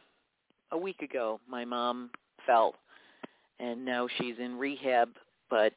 [0.72, 2.10] a week ago, my mom
[2.46, 2.76] fell,
[3.60, 5.10] and now she's in rehab,
[5.50, 5.74] but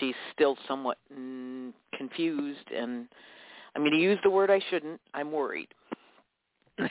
[0.00, 3.08] she's still somewhat mm, confused, and
[3.74, 5.00] I'm going to use the word I shouldn't.
[5.14, 5.68] I'm worried.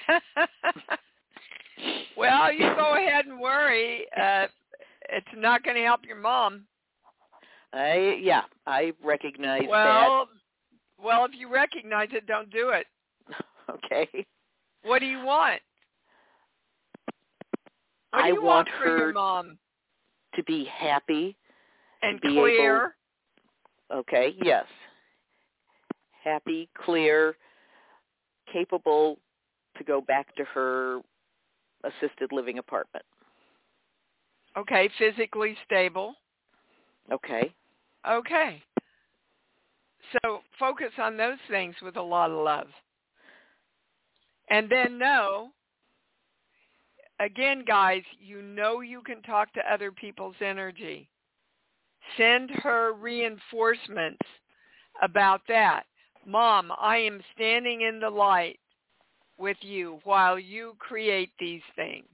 [2.17, 4.05] well, you go ahead and worry.
[4.15, 4.47] Uh,
[5.09, 6.63] it's not going to help your mom.
[7.73, 10.27] I yeah, I recognize Well,
[11.01, 12.85] well, if you recognize it, don't do it.
[13.69, 14.07] Okay.
[14.83, 15.59] What do you want?
[18.11, 19.57] What do I you want for your her mom?
[20.35, 21.35] to be happy.
[22.01, 22.95] And be clear.
[23.91, 24.65] Okay, yes.
[26.23, 27.35] Happy, clear,
[28.51, 29.17] capable
[29.77, 30.99] to go back to her
[31.83, 33.05] assisted living apartment.
[34.57, 36.15] Okay, physically stable.
[37.11, 37.53] Okay.
[38.09, 38.61] Okay.
[40.11, 42.67] So focus on those things with a lot of love.
[44.49, 45.49] And then know,
[47.19, 51.09] again, guys, you know you can talk to other people's energy.
[52.15, 54.21] Send her reinforcements
[55.01, 55.83] about that.
[56.25, 58.59] Mom, I am standing in the light
[59.37, 62.07] with you while you create these things.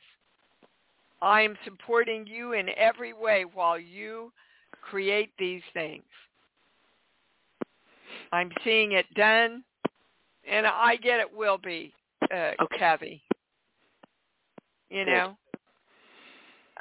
[1.22, 4.32] I am supporting you in every way while you
[4.82, 6.04] create these things.
[8.32, 9.64] I'm seeing it done,
[10.46, 11.94] and I get it will be,
[12.32, 12.78] uh, Okay.
[12.78, 13.24] Kathy.
[14.90, 15.38] You know,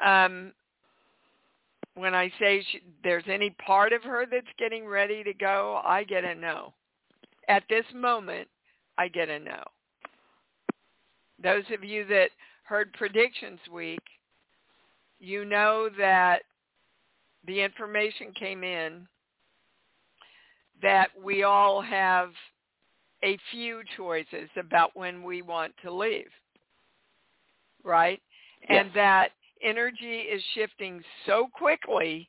[0.05, 0.53] um,
[1.95, 6.05] when I say she, there's any part of her that's getting ready to go, I
[6.05, 6.72] get a no.
[7.49, 8.49] At this moment,
[8.99, 9.62] I get a no.
[11.43, 12.30] Those of you that
[12.64, 14.03] heard Predictions Week,
[15.18, 16.43] you know that
[17.47, 19.07] the information came in
[20.80, 22.30] that we all have
[23.24, 26.30] a few choices about when we want to leave,
[27.84, 28.20] right?
[28.68, 29.30] And that
[29.63, 32.29] energy is shifting so quickly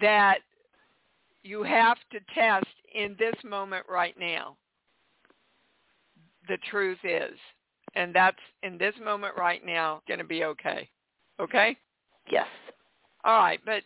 [0.00, 0.38] that
[1.42, 4.56] you have to test in this moment right now.
[6.48, 7.38] The truth is,
[7.94, 10.88] and that's in this moment right now going to be okay.
[11.40, 11.76] Okay?
[12.30, 12.46] Yes.
[13.24, 13.82] All right, but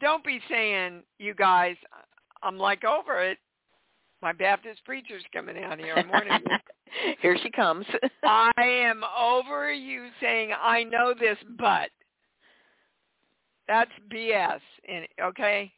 [0.00, 1.76] don't be saying, you guys,
[2.42, 3.38] I'm like over it.
[4.22, 5.94] My Baptist preacher's coming out here.
[5.94, 6.56] I'm warning you.
[7.20, 7.86] Here she comes.
[8.24, 11.90] I am over you saying, I know this, but
[13.66, 14.60] that's BS.
[14.88, 15.72] In, okay?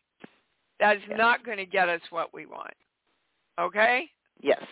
[0.79, 1.19] That is Yes.
[1.19, 2.75] not going to get us what we want.
[3.59, 4.09] Okay?
[4.41, 4.63] yes.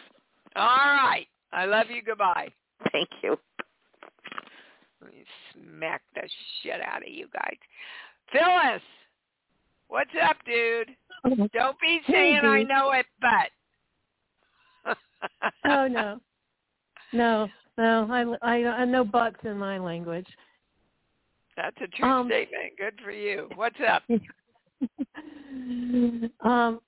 [0.56, 1.26] All right.
[1.52, 2.02] I love you.
[2.02, 2.48] Goodbye.
[2.92, 3.38] Thank you.
[5.02, 6.28] Let me smack the
[6.62, 7.56] shit out of you guys.
[8.32, 8.82] Phyllis,
[9.88, 10.88] what's up, dude?
[11.52, 13.50] Don't be saying I know it, but.
[15.64, 16.20] Oh no,
[17.12, 18.08] no, no.
[18.10, 20.26] I, I, I know buts in my language.
[21.56, 22.76] That's a true Um, statement.
[22.78, 23.48] Good for you.
[23.56, 24.04] What's up?
[26.44, 26.80] um,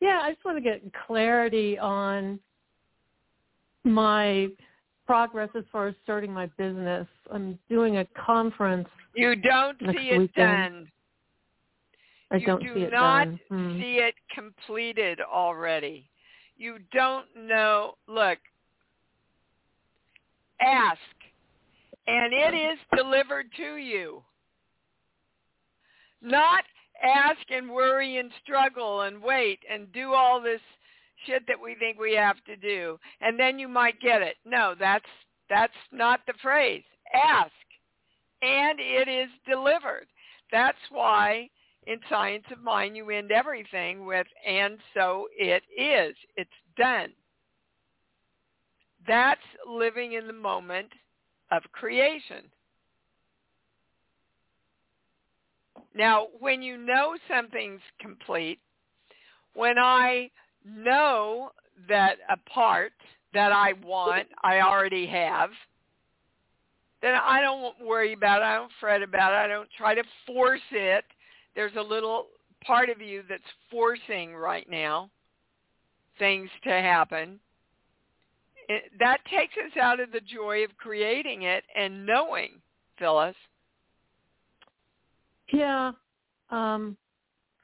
[0.00, 2.40] yeah, I just want to get clarity on
[3.84, 4.48] my
[5.06, 7.06] progress as far as starting my business.
[7.30, 8.88] I'm doing a conference.
[9.14, 10.34] You don't see it weekend.
[10.36, 10.92] done.
[12.30, 13.40] I you don't do see it not done.
[13.48, 13.80] Hmm.
[13.80, 16.08] see it completed already.
[16.56, 17.94] You don't know.
[18.06, 18.38] Look,
[20.60, 20.98] ask,
[22.06, 24.22] and it is delivered to you.
[26.20, 26.64] Not
[27.02, 30.60] ask and worry and struggle and wait and do all this
[31.26, 34.36] shit that we think we have to do, and then you might get it.
[34.44, 35.04] No, that's
[35.48, 36.84] that's not the phrase.
[37.14, 37.52] Ask,
[38.42, 40.06] and it is delivered.
[40.50, 41.48] That's why
[41.86, 46.14] in Science of Mind you end everything with, and so it is.
[46.36, 47.10] It's done.
[49.08, 50.88] That's living in the moment
[51.50, 52.44] of creation.
[55.94, 58.60] Now, when you know something's complete,
[59.54, 60.30] when I
[60.64, 61.50] know
[61.88, 62.92] that a part
[63.34, 65.50] that I want, I already have,
[67.00, 68.44] then I don't worry about it.
[68.44, 69.36] I don't fret about it.
[69.36, 71.04] I don't try to force it.
[71.54, 72.26] There's a little
[72.64, 75.10] part of you that's forcing right now
[76.18, 77.40] things to happen.
[78.68, 82.60] It, that takes us out of the joy of creating it and knowing,
[82.98, 83.36] Phyllis.
[85.52, 85.92] Yeah.
[86.50, 86.96] Um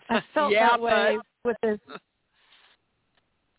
[0.08, 1.98] I felt Yeah, that way but- with this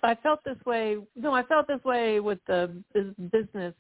[0.03, 3.73] I felt this way no, I felt this way with the bus- business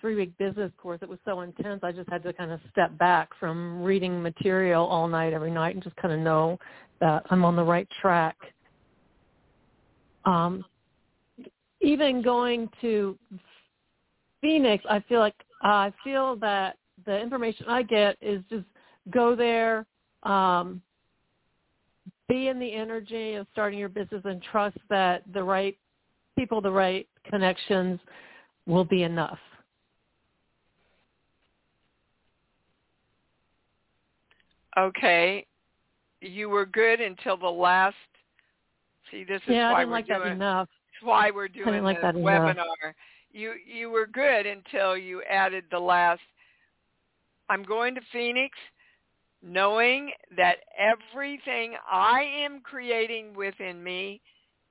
[0.00, 1.00] three week business course.
[1.02, 4.86] It was so intense I just had to kind of step back from reading material
[4.86, 6.58] all night every night and just kind of know
[7.00, 8.36] that I'm on the right track.
[10.24, 10.64] Um
[11.80, 13.16] even going to
[14.40, 16.76] Phoenix, I feel like I feel that
[17.06, 18.66] the information I get is just
[19.10, 19.86] go there,
[20.22, 20.82] um,
[22.28, 25.76] be in the energy of starting your business and trust that the right
[26.36, 27.98] people, the right connections
[28.66, 29.38] will be enough.
[34.78, 35.46] Okay.
[36.20, 37.96] You were good until the last
[39.10, 40.68] See, this is yeah, why I didn't we're like doing that enough.
[41.00, 42.42] That's why we're doing like this enough.
[42.42, 42.94] webinar.
[43.30, 46.20] You you were good until you added the last.
[47.48, 48.56] I'm going to Phoenix,
[49.42, 54.20] knowing that everything I am creating within me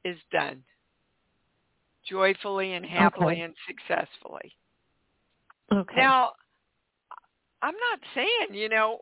[0.05, 0.63] is done,
[2.07, 3.41] joyfully and happily Okay.
[3.41, 4.55] and successfully.
[5.71, 5.95] Okay.
[5.97, 6.33] Now,
[7.61, 8.99] I'm not saying you know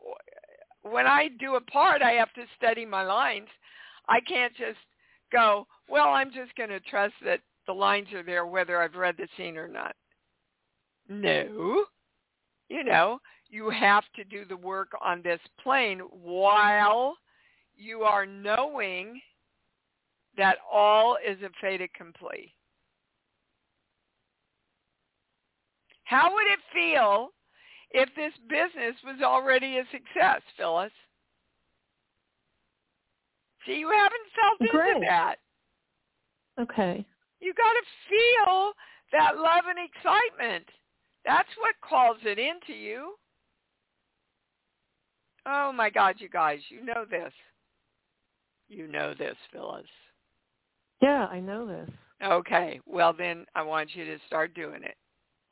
[0.82, 3.48] when I do a part, I have to study my lines.
[4.08, 4.78] I can't just
[5.32, 9.16] go, well, I'm just going to trust that the lines are there whether I've read
[9.18, 9.94] the scene or not.
[11.08, 11.84] No.
[12.68, 17.16] You know, you have to do the work on this plane while
[17.76, 19.20] you are knowing
[20.36, 22.52] that all is a fait accompli.
[26.04, 27.30] How would it feel
[27.90, 30.92] if this business was already a success, Phyllis?
[33.66, 34.96] See, you haven't felt Great.
[34.96, 35.36] into that.
[36.58, 37.04] Okay.
[37.40, 38.72] You got to feel
[39.12, 40.64] that love and excitement.
[41.24, 43.14] That's what calls it into you.
[45.46, 47.32] Oh my God, you guys, you know this.
[48.68, 49.86] You know this, Phyllis.
[51.00, 51.90] Yeah, I know this.
[52.24, 54.96] Okay, well then I want you to start doing it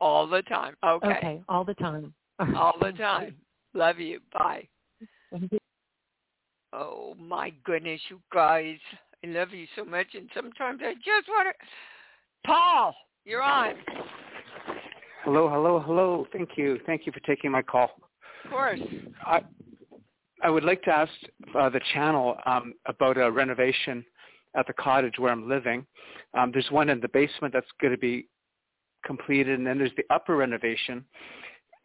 [0.01, 0.75] all the time.
[0.85, 2.12] Okay, Okay, all the time.
[2.57, 3.37] all the time.
[3.75, 4.21] Love you.
[4.33, 4.67] Bye.
[6.77, 8.79] Oh my goodness, you guys.
[9.22, 11.66] I love you so much and sometimes I just want to
[12.47, 12.95] Paul,
[13.25, 13.75] you're on.
[15.22, 16.27] Hello, hello, hello.
[16.33, 16.79] Thank you.
[16.85, 17.91] Thank you for taking my call.
[18.45, 18.81] Of course.
[19.25, 19.41] I
[20.43, 21.12] I would like to ask
[21.59, 24.05] uh, the channel um, about a renovation
[24.55, 25.87] at the cottage where I'm living.
[26.35, 28.29] Um, there's one in the basement that's going to be
[29.07, 31.05] completed, and then there's the upper renovation.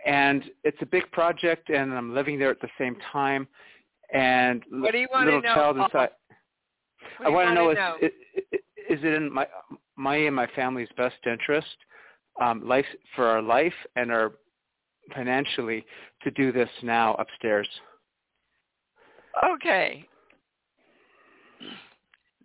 [0.05, 3.47] And it's a big project, and I'm living there at the same time.
[4.13, 5.53] And What do you want little to know?
[5.53, 6.09] child inside.
[7.23, 7.97] I want to know, know?
[8.01, 9.47] is, is, is it in my
[9.95, 11.67] my and my family's best interest,
[12.41, 12.85] um, life
[13.15, 14.33] for our life and our
[15.13, 15.85] financially,
[16.23, 17.67] to do this now upstairs?
[19.53, 20.07] Okay.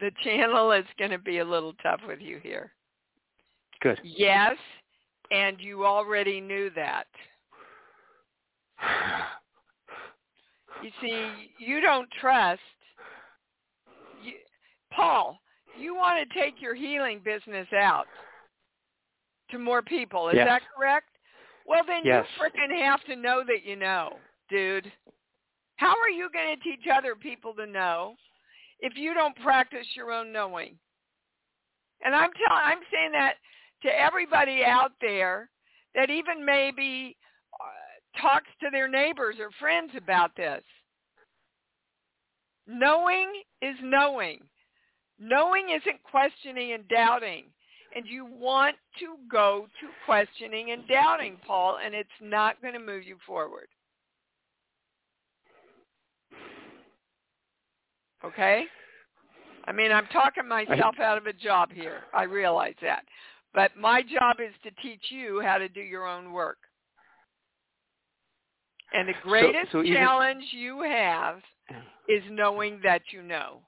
[0.01, 2.73] The channel is going to be a little tough with you here.
[3.81, 4.01] Good.
[4.03, 4.57] Yes,
[5.31, 7.07] and you already knew that.
[10.83, 12.61] You see, you don't trust.
[14.23, 14.35] You,
[14.93, 15.39] Paul,
[15.79, 18.07] you want to take your healing business out
[19.51, 20.29] to more people.
[20.29, 20.47] Is Yes.
[20.47, 21.09] that correct?
[21.67, 22.27] Well, then Yes.
[22.37, 24.19] you freaking have to know that you know,
[24.49, 24.93] dude.
[25.77, 28.17] How are you going to teach other people to know
[28.81, 30.79] if you don't practice your own knowing?
[32.05, 33.35] And I'm telling, I'm saying that
[33.83, 35.51] to everybody out there
[35.95, 37.17] that even maybe
[38.21, 40.63] talks to their neighbors or friends about this.
[42.67, 43.31] Knowing
[43.63, 44.41] is knowing.
[45.19, 47.45] Knowing isn't questioning and doubting.
[47.95, 52.81] And you want to go to questioning and doubting, Paul, and it's not going to
[52.81, 53.69] move you forward.
[58.25, 58.65] Okay?
[59.67, 62.01] I mean, I'm talking myself out of a job here.
[62.13, 63.05] I realize that.
[63.55, 66.59] But my job is to teach you how to do your own work.
[68.95, 71.41] And the greatest so even- challenge you have
[72.09, 73.61] is knowing that you know.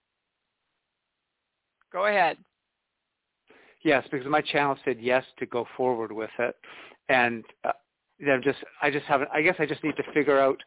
[1.93, 2.37] Go ahead.
[3.83, 6.57] Yes, because my channel said yes to go forward with it,
[7.09, 7.73] and uh,
[8.19, 9.31] then just I just haven't.
[9.33, 10.61] I guess I just need to figure out.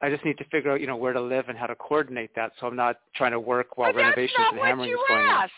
[0.00, 2.30] I just need to figure out, you know, where to live and how to coordinate
[2.36, 5.42] that, so I'm not trying to work while But renovations and hammering is going on.
[5.42, 5.52] asked.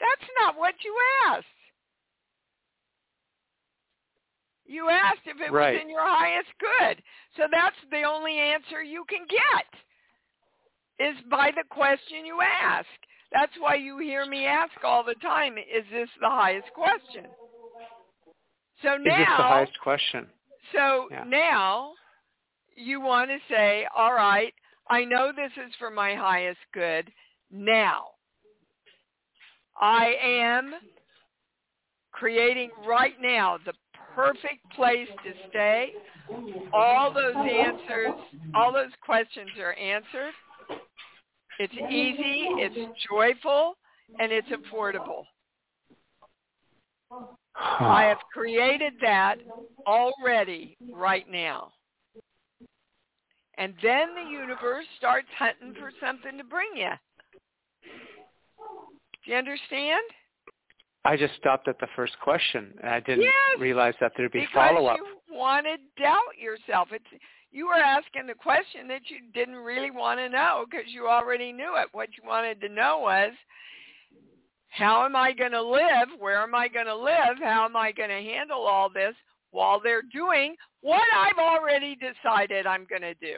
[0.00, 0.96] That's not what you
[1.28, 1.44] asked.
[4.68, 5.74] You asked if it Right.
[5.74, 7.02] was in your highest good.
[7.36, 9.66] So that's the only answer you can get
[11.00, 12.86] is by the question you ask.
[13.32, 17.26] That's why you hear me ask all the time, is this the highest question?
[18.82, 20.28] So Is this the now, highest question?
[20.72, 21.24] so Yeah.
[21.24, 21.94] now
[22.76, 24.52] you want to say, all right,
[24.88, 27.10] I know this is for my highest good.
[27.50, 28.06] Now,
[29.80, 30.74] I am
[32.12, 33.72] creating right now the
[34.18, 35.92] perfect place to stay.
[36.72, 38.18] All those answers,
[38.52, 40.32] all those questions are answered.
[41.60, 43.74] It's easy, it's joyful,
[44.18, 45.22] and it's affordable.
[47.54, 49.36] I have created that
[49.86, 51.70] already right now.
[53.56, 56.90] And then the universe starts hunting for something to bring you.
[59.24, 60.02] Do you understand?
[61.04, 64.46] I just stopped at the first question, and I didn't Yes, realize that there'd be
[64.52, 64.96] follow-up.
[64.98, 66.88] Because you want to doubt yourself.
[66.92, 67.04] It's
[67.50, 71.52] you were asking the question that you didn't really want to know because you already
[71.52, 71.88] knew it.
[71.92, 73.30] What you wanted to know was,
[74.68, 76.08] how am I going to live?
[76.18, 77.38] Where am I going to live?
[77.42, 79.14] How am I going to handle all this
[79.50, 83.36] while they're doing what I've already decided I'm going to do?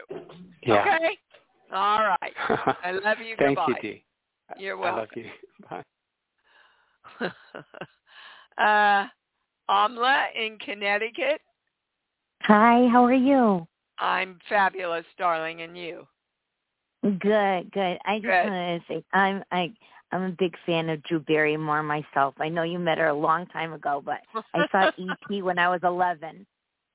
[0.63, 0.81] Yeah.
[0.81, 1.17] Okay.
[1.73, 2.33] All right.
[2.83, 3.35] I love you.
[3.39, 3.75] Thank Goodbye.
[3.81, 4.03] you, Dee.
[4.57, 5.23] You're I love welcome.
[5.23, 5.29] you.
[5.69, 5.83] Bye.
[8.57, 9.05] uh,
[9.69, 11.41] Amla in Connecticut.
[12.43, 13.67] Hi, how are you?
[13.99, 16.07] I'm fabulous, darling, and you.
[17.03, 17.97] Good, good.
[18.05, 18.45] I just Good.
[18.45, 19.71] wanted to say I'm I
[20.11, 22.35] I'm a big fan of Drew Barrymore myself.
[22.39, 24.19] I know you met her a long time ago, but
[24.53, 25.41] I saw E.T.
[25.41, 26.45] when I was 11.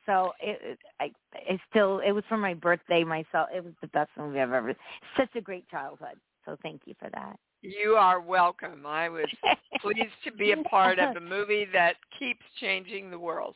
[0.04, 3.48] So it, it I I still it was for my birthday myself.
[3.54, 4.74] It was the best movie I've ever.
[5.16, 6.18] Such a great childhood.
[6.44, 7.36] So thank you for that.
[7.62, 8.86] You are welcome.
[8.86, 9.26] I was
[9.80, 13.54] pleased to be a part of a movie that keeps changing the world.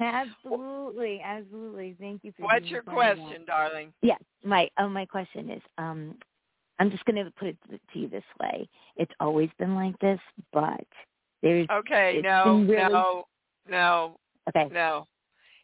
[0.00, 1.94] Absolutely, absolutely.
[2.00, 2.44] Thank you for.
[2.44, 3.92] What's your question, darling?
[4.02, 6.14] Yes, my oh, my question is, um,
[6.78, 7.58] I'm just going to put it
[7.92, 8.66] to you this way:
[8.96, 10.18] It's always been like this,
[10.52, 10.86] but
[11.42, 12.20] there's okay.
[12.22, 12.92] No, really...
[12.92, 13.24] no,
[13.68, 14.16] no.
[14.48, 14.72] Okay.
[14.72, 15.06] No,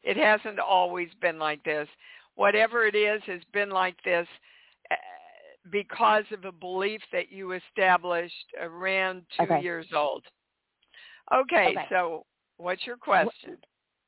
[0.02, 1.88] it hasn't always been like this.
[2.34, 4.28] Whatever it is has been like this
[4.90, 4.94] uh,
[5.71, 9.62] because of a belief that you established around two okay.
[9.62, 10.23] years old.
[11.33, 12.25] Okay, okay, so
[12.59, 13.57] what's your question?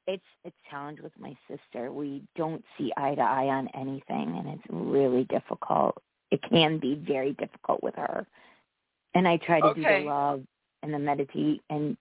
[0.07, 1.93] It's it's challenge with my sister.
[1.93, 5.97] We don't see eye to eye on anything, and it's really difficult.
[6.31, 8.27] It can be very difficult with her,
[9.15, 9.81] and I try to okay.
[9.81, 10.43] do the love
[10.83, 11.97] and the meditate, and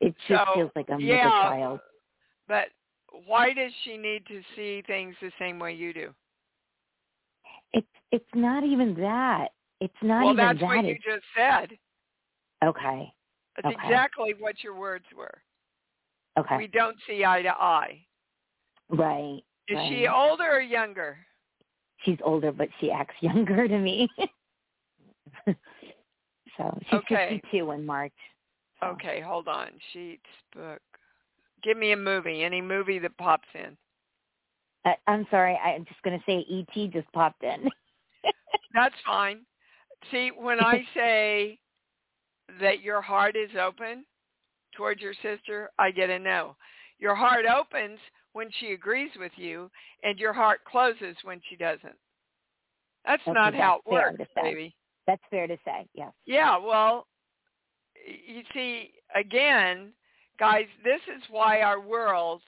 [0.00, 1.80] it just so, feels like I'm yeah, with a child.
[2.46, 2.66] But
[3.26, 6.14] why does she need to see things the same way you do?
[7.72, 9.48] It's it's not even that.
[9.80, 10.42] It's not well, even that.
[10.42, 10.76] Well, that's that.
[10.76, 11.78] what you just said.
[12.64, 13.12] Okay.
[13.56, 13.86] That's okay.
[13.86, 15.38] exactly what your words were.
[16.38, 16.56] Okay.
[16.56, 18.00] We don't see eye to eye.
[18.88, 19.42] Right.
[19.68, 19.88] Is right.
[19.88, 21.18] she older or younger?
[22.04, 24.08] She's older, but she acts younger to me.
[25.46, 25.54] so
[26.82, 27.40] she's okay.
[27.50, 28.12] 52 in March.
[28.80, 28.86] So.
[28.88, 29.68] Okay, hold on.
[29.92, 30.22] Sheets,
[30.54, 30.80] book.
[31.62, 32.42] Give me a movie.
[32.42, 33.76] Any movie that pops in.
[34.84, 35.56] Uh, I'm sorry.
[35.56, 36.88] I'm just going to say E.T.
[36.88, 37.68] just popped in.
[38.74, 39.40] That's fine.
[40.10, 41.58] See, when I say
[42.60, 44.04] that your heart is open
[44.76, 46.56] towards your sister, I get a no.
[46.98, 47.98] Your heart opens
[48.32, 49.70] when she agrees with you,
[50.02, 51.96] and your heart closes when she doesn't.
[53.04, 54.74] That's okay, not that's how it works, baby.
[55.06, 56.12] That's fair to say, yes.
[56.26, 57.06] Yeah, well,
[58.06, 59.92] you see, again,
[60.38, 62.42] guys, this is why our world,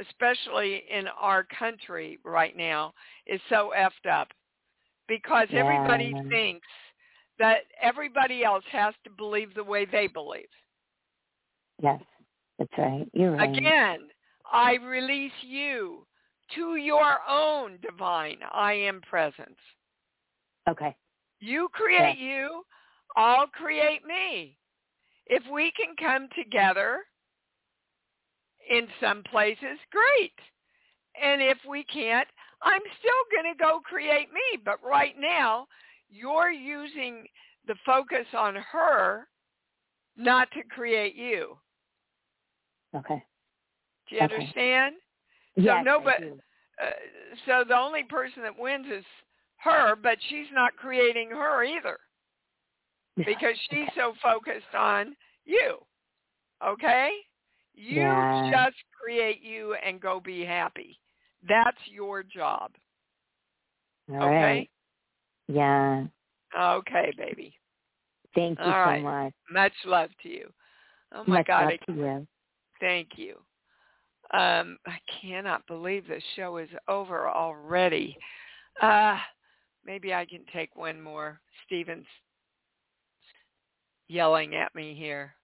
[0.00, 2.92] especially in our country right now,
[3.26, 4.28] is so effed up.
[5.08, 5.60] Because yeah.
[5.60, 6.66] everybody thinks
[7.38, 10.48] that everybody else has to believe the way they believe.
[11.82, 12.00] Yes,
[12.58, 13.06] that's right.
[13.12, 13.56] You're right.
[13.56, 14.08] Again,
[14.50, 16.06] I release you
[16.54, 19.58] to your own divine I am presence.
[20.68, 20.96] Okay.
[21.40, 22.62] You create you,
[23.16, 24.56] I'll create me.
[25.26, 27.00] If we can come together
[28.68, 30.32] in some places, great.
[31.22, 32.28] And if we can't,
[32.62, 34.60] I'm still going to go create me.
[34.64, 35.66] But right now,
[36.10, 37.24] you're using
[37.66, 39.26] the focus on her
[40.16, 41.56] not to create you.
[42.94, 43.22] Okay.
[44.08, 44.34] Do you okay.
[44.34, 44.94] understand?
[45.56, 46.32] Yes, so nobody
[46.82, 46.90] uh,
[47.46, 49.04] so the only person that wins is
[49.58, 51.98] her, but she's not creating her either.
[53.16, 53.92] Because she's okay.
[53.96, 55.78] so focused on you.
[56.66, 57.10] Okay?
[57.76, 58.50] You yeah.
[58.50, 60.98] just create you and go be happy.
[61.46, 62.72] That's your job.
[64.10, 64.42] All okay?
[64.42, 64.70] Right.
[65.48, 66.04] Yeah.
[66.58, 67.54] Okay, baby.
[68.34, 69.02] Thank you All so right.
[69.02, 69.32] much.
[69.50, 70.52] Much love to you.
[71.12, 71.78] Oh my much God.
[71.88, 72.26] love you.
[72.80, 73.36] Thank you.
[74.32, 78.16] Um, I cannot believe the show is over already.
[78.82, 79.16] Uh,
[79.84, 81.40] maybe I can take one more.
[81.64, 82.06] Steven's
[84.08, 85.35] yelling at me here.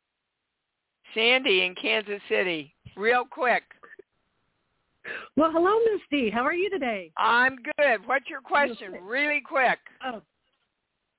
[1.14, 3.62] Sandy in Kansas City, real quick.
[5.36, 6.30] Well, hello, Misty.
[6.30, 7.10] How are you today?
[7.16, 8.06] I'm good.
[8.06, 8.92] What's your question?
[9.02, 9.78] Really quick.
[10.04, 10.22] Oh,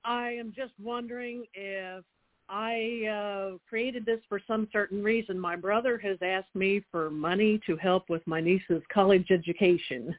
[0.04, 2.04] I am just wondering if
[2.48, 5.38] I uh, created this for some certain reason.
[5.38, 10.14] My brother has asked me for money to help with my niece's college education.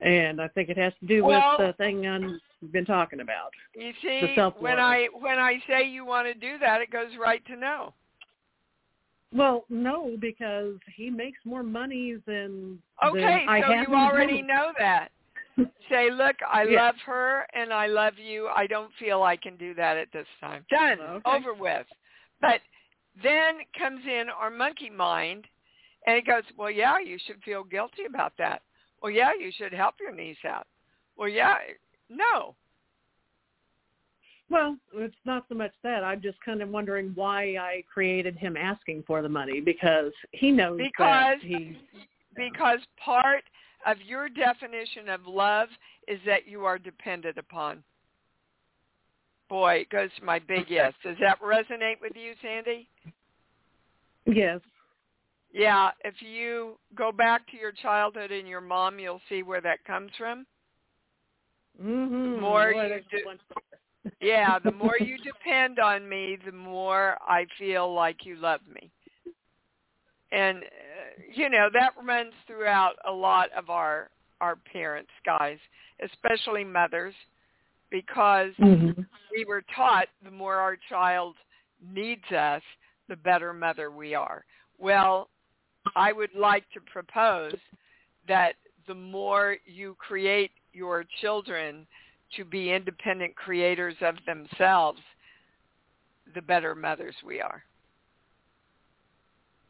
[0.00, 3.50] And I think it has to do well, with the thing I've been talking about.
[3.74, 7.44] You see, when I when I say you want to do that, it goes right
[7.46, 7.94] to no.
[9.34, 13.44] Well, no, because he makes more money than okay.
[13.46, 15.08] Than so you already know that.
[15.90, 16.86] Say, look, I yeah.
[16.86, 18.48] love her and I love you.
[18.54, 20.64] I don't feel I can do that at this time.
[20.70, 21.00] Done.
[21.00, 21.30] Okay.
[21.30, 21.86] Over with.
[22.40, 22.60] But
[23.22, 25.44] then comes in our monkey mind
[26.06, 28.62] and it goes, well, yeah, you should feel guilty about that.
[29.02, 30.66] Well, yeah, you should help your niece out.
[31.16, 31.54] Well, yeah,
[32.08, 32.54] no.
[34.50, 36.04] Well, it's not so much that.
[36.04, 40.50] I'm just kind of wondering why I created him asking for the money because he
[40.50, 41.78] knows because that he
[42.36, 43.44] because part
[43.86, 45.68] of your definition of love
[46.08, 47.82] is that you are dependent upon.
[49.48, 50.92] Boy, it goes to my big yes.
[51.02, 52.88] Does that resonate with you, Sandy?
[54.26, 54.60] Yes.
[55.52, 59.84] Yeah, if you go back to your childhood and your mom, you'll see where that
[59.84, 60.46] comes from.
[61.80, 62.32] Mm-hmm.
[62.32, 63.18] The more Boy, you do,
[64.20, 68.90] yeah, the more you depend on me, the more I feel like you love me.
[70.32, 75.58] And uh, you know that runs throughout a lot of our our parents, guys,
[76.02, 77.14] especially mothers,
[77.90, 79.00] because mm-hmm.
[79.32, 81.34] we were taught the more our child
[81.94, 82.62] needs us,
[83.08, 84.44] the better mother we are.
[84.78, 85.28] Well,
[85.94, 87.54] I would like to propose
[88.26, 88.54] that
[88.86, 91.86] the more you create your children
[92.36, 95.00] to be independent creators of themselves,
[96.34, 97.62] the better mothers we are.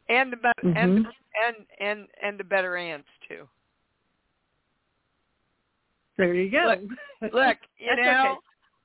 [0.09, 0.77] And the mm-hmm.
[0.77, 1.05] and
[1.45, 3.47] and and and the better aunts too.
[6.17, 6.75] There you go.
[7.21, 8.39] Look, look you know, okay.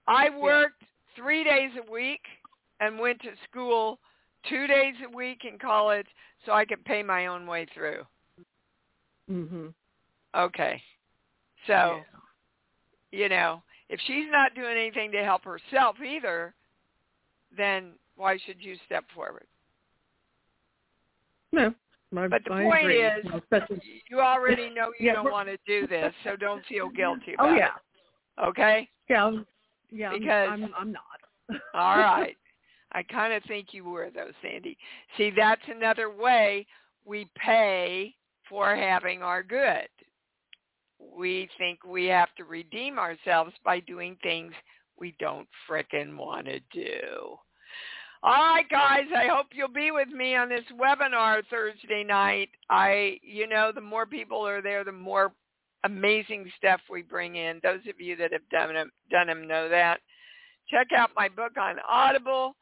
[0.08, 0.82] I worked
[1.16, 2.22] three days a week
[2.80, 3.98] and went to school
[4.48, 6.06] two days a week in college
[6.46, 8.02] so I could pay my own way through.
[9.30, 9.66] Mm-hmm.
[10.36, 10.82] Okay.
[11.66, 12.00] So,
[13.12, 13.18] yeah.
[13.20, 16.54] you know, if she's not doing anything to help herself either,
[17.56, 19.46] then why should you step forward?
[21.52, 21.74] No.
[22.12, 23.02] My, but the I point agree.
[23.02, 23.24] is,
[24.08, 27.44] you already know you yeah, don't want to do this, so don't feel guilty oh,
[27.44, 27.68] about oh, yeah.
[28.38, 28.48] it.
[28.48, 28.88] Okay?
[29.08, 29.26] Yeah.
[29.26, 29.46] Um,
[29.90, 30.12] yeah.
[30.12, 31.02] Because I'm, I'm, I'm not.
[31.74, 32.36] all right.
[32.92, 34.76] I kind of think you were though, Sandy.
[35.16, 36.66] See, that's another way
[37.04, 38.14] we pay
[38.48, 39.88] for having our good.
[41.16, 44.52] We think we have to redeem ourselves by doing things
[44.98, 47.38] we don't frickin' want to do.
[48.22, 52.50] All right, guys, I hope you'll be with me on this webinar Thursday night.
[52.68, 55.32] I, you know, the more people are there, the more
[55.84, 57.60] amazing stuff we bring in.
[57.62, 60.00] Those of you that have done them, done them know that.
[60.68, 62.56] Check out my book on Audible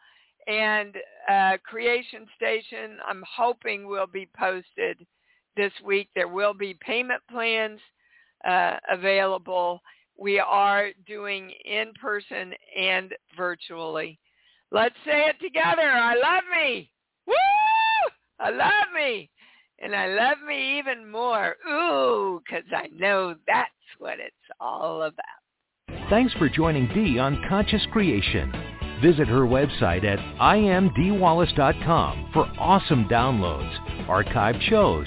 [0.47, 0.95] and
[1.29, 2.99] uh, Creation Station.
[3.07, 5.05] I'm hoping will be posted
[5.57, 6.09] this week.
[6.15, 7.81] There will be payment plans
[8.47, 9.81] uh, available.
[10.19, 14.19] We are doing in person and virtually.
[14.71, 15.89] Let's say it together.
[15.89, 16.91] I love me.
[17.27, 17.35] Woo!
[18.41, 19.31] I love me.
[19.81, 21.57] And I love me even more.
[21.69, 25.25] Ooh, because I know that's what it's all about.
[26.11, 28.53] Thanks for joining Dee on Conscious Creation.
[29.03, 35.07] Visit her website at iamdeewallace.com for awesome downloads, archived shows,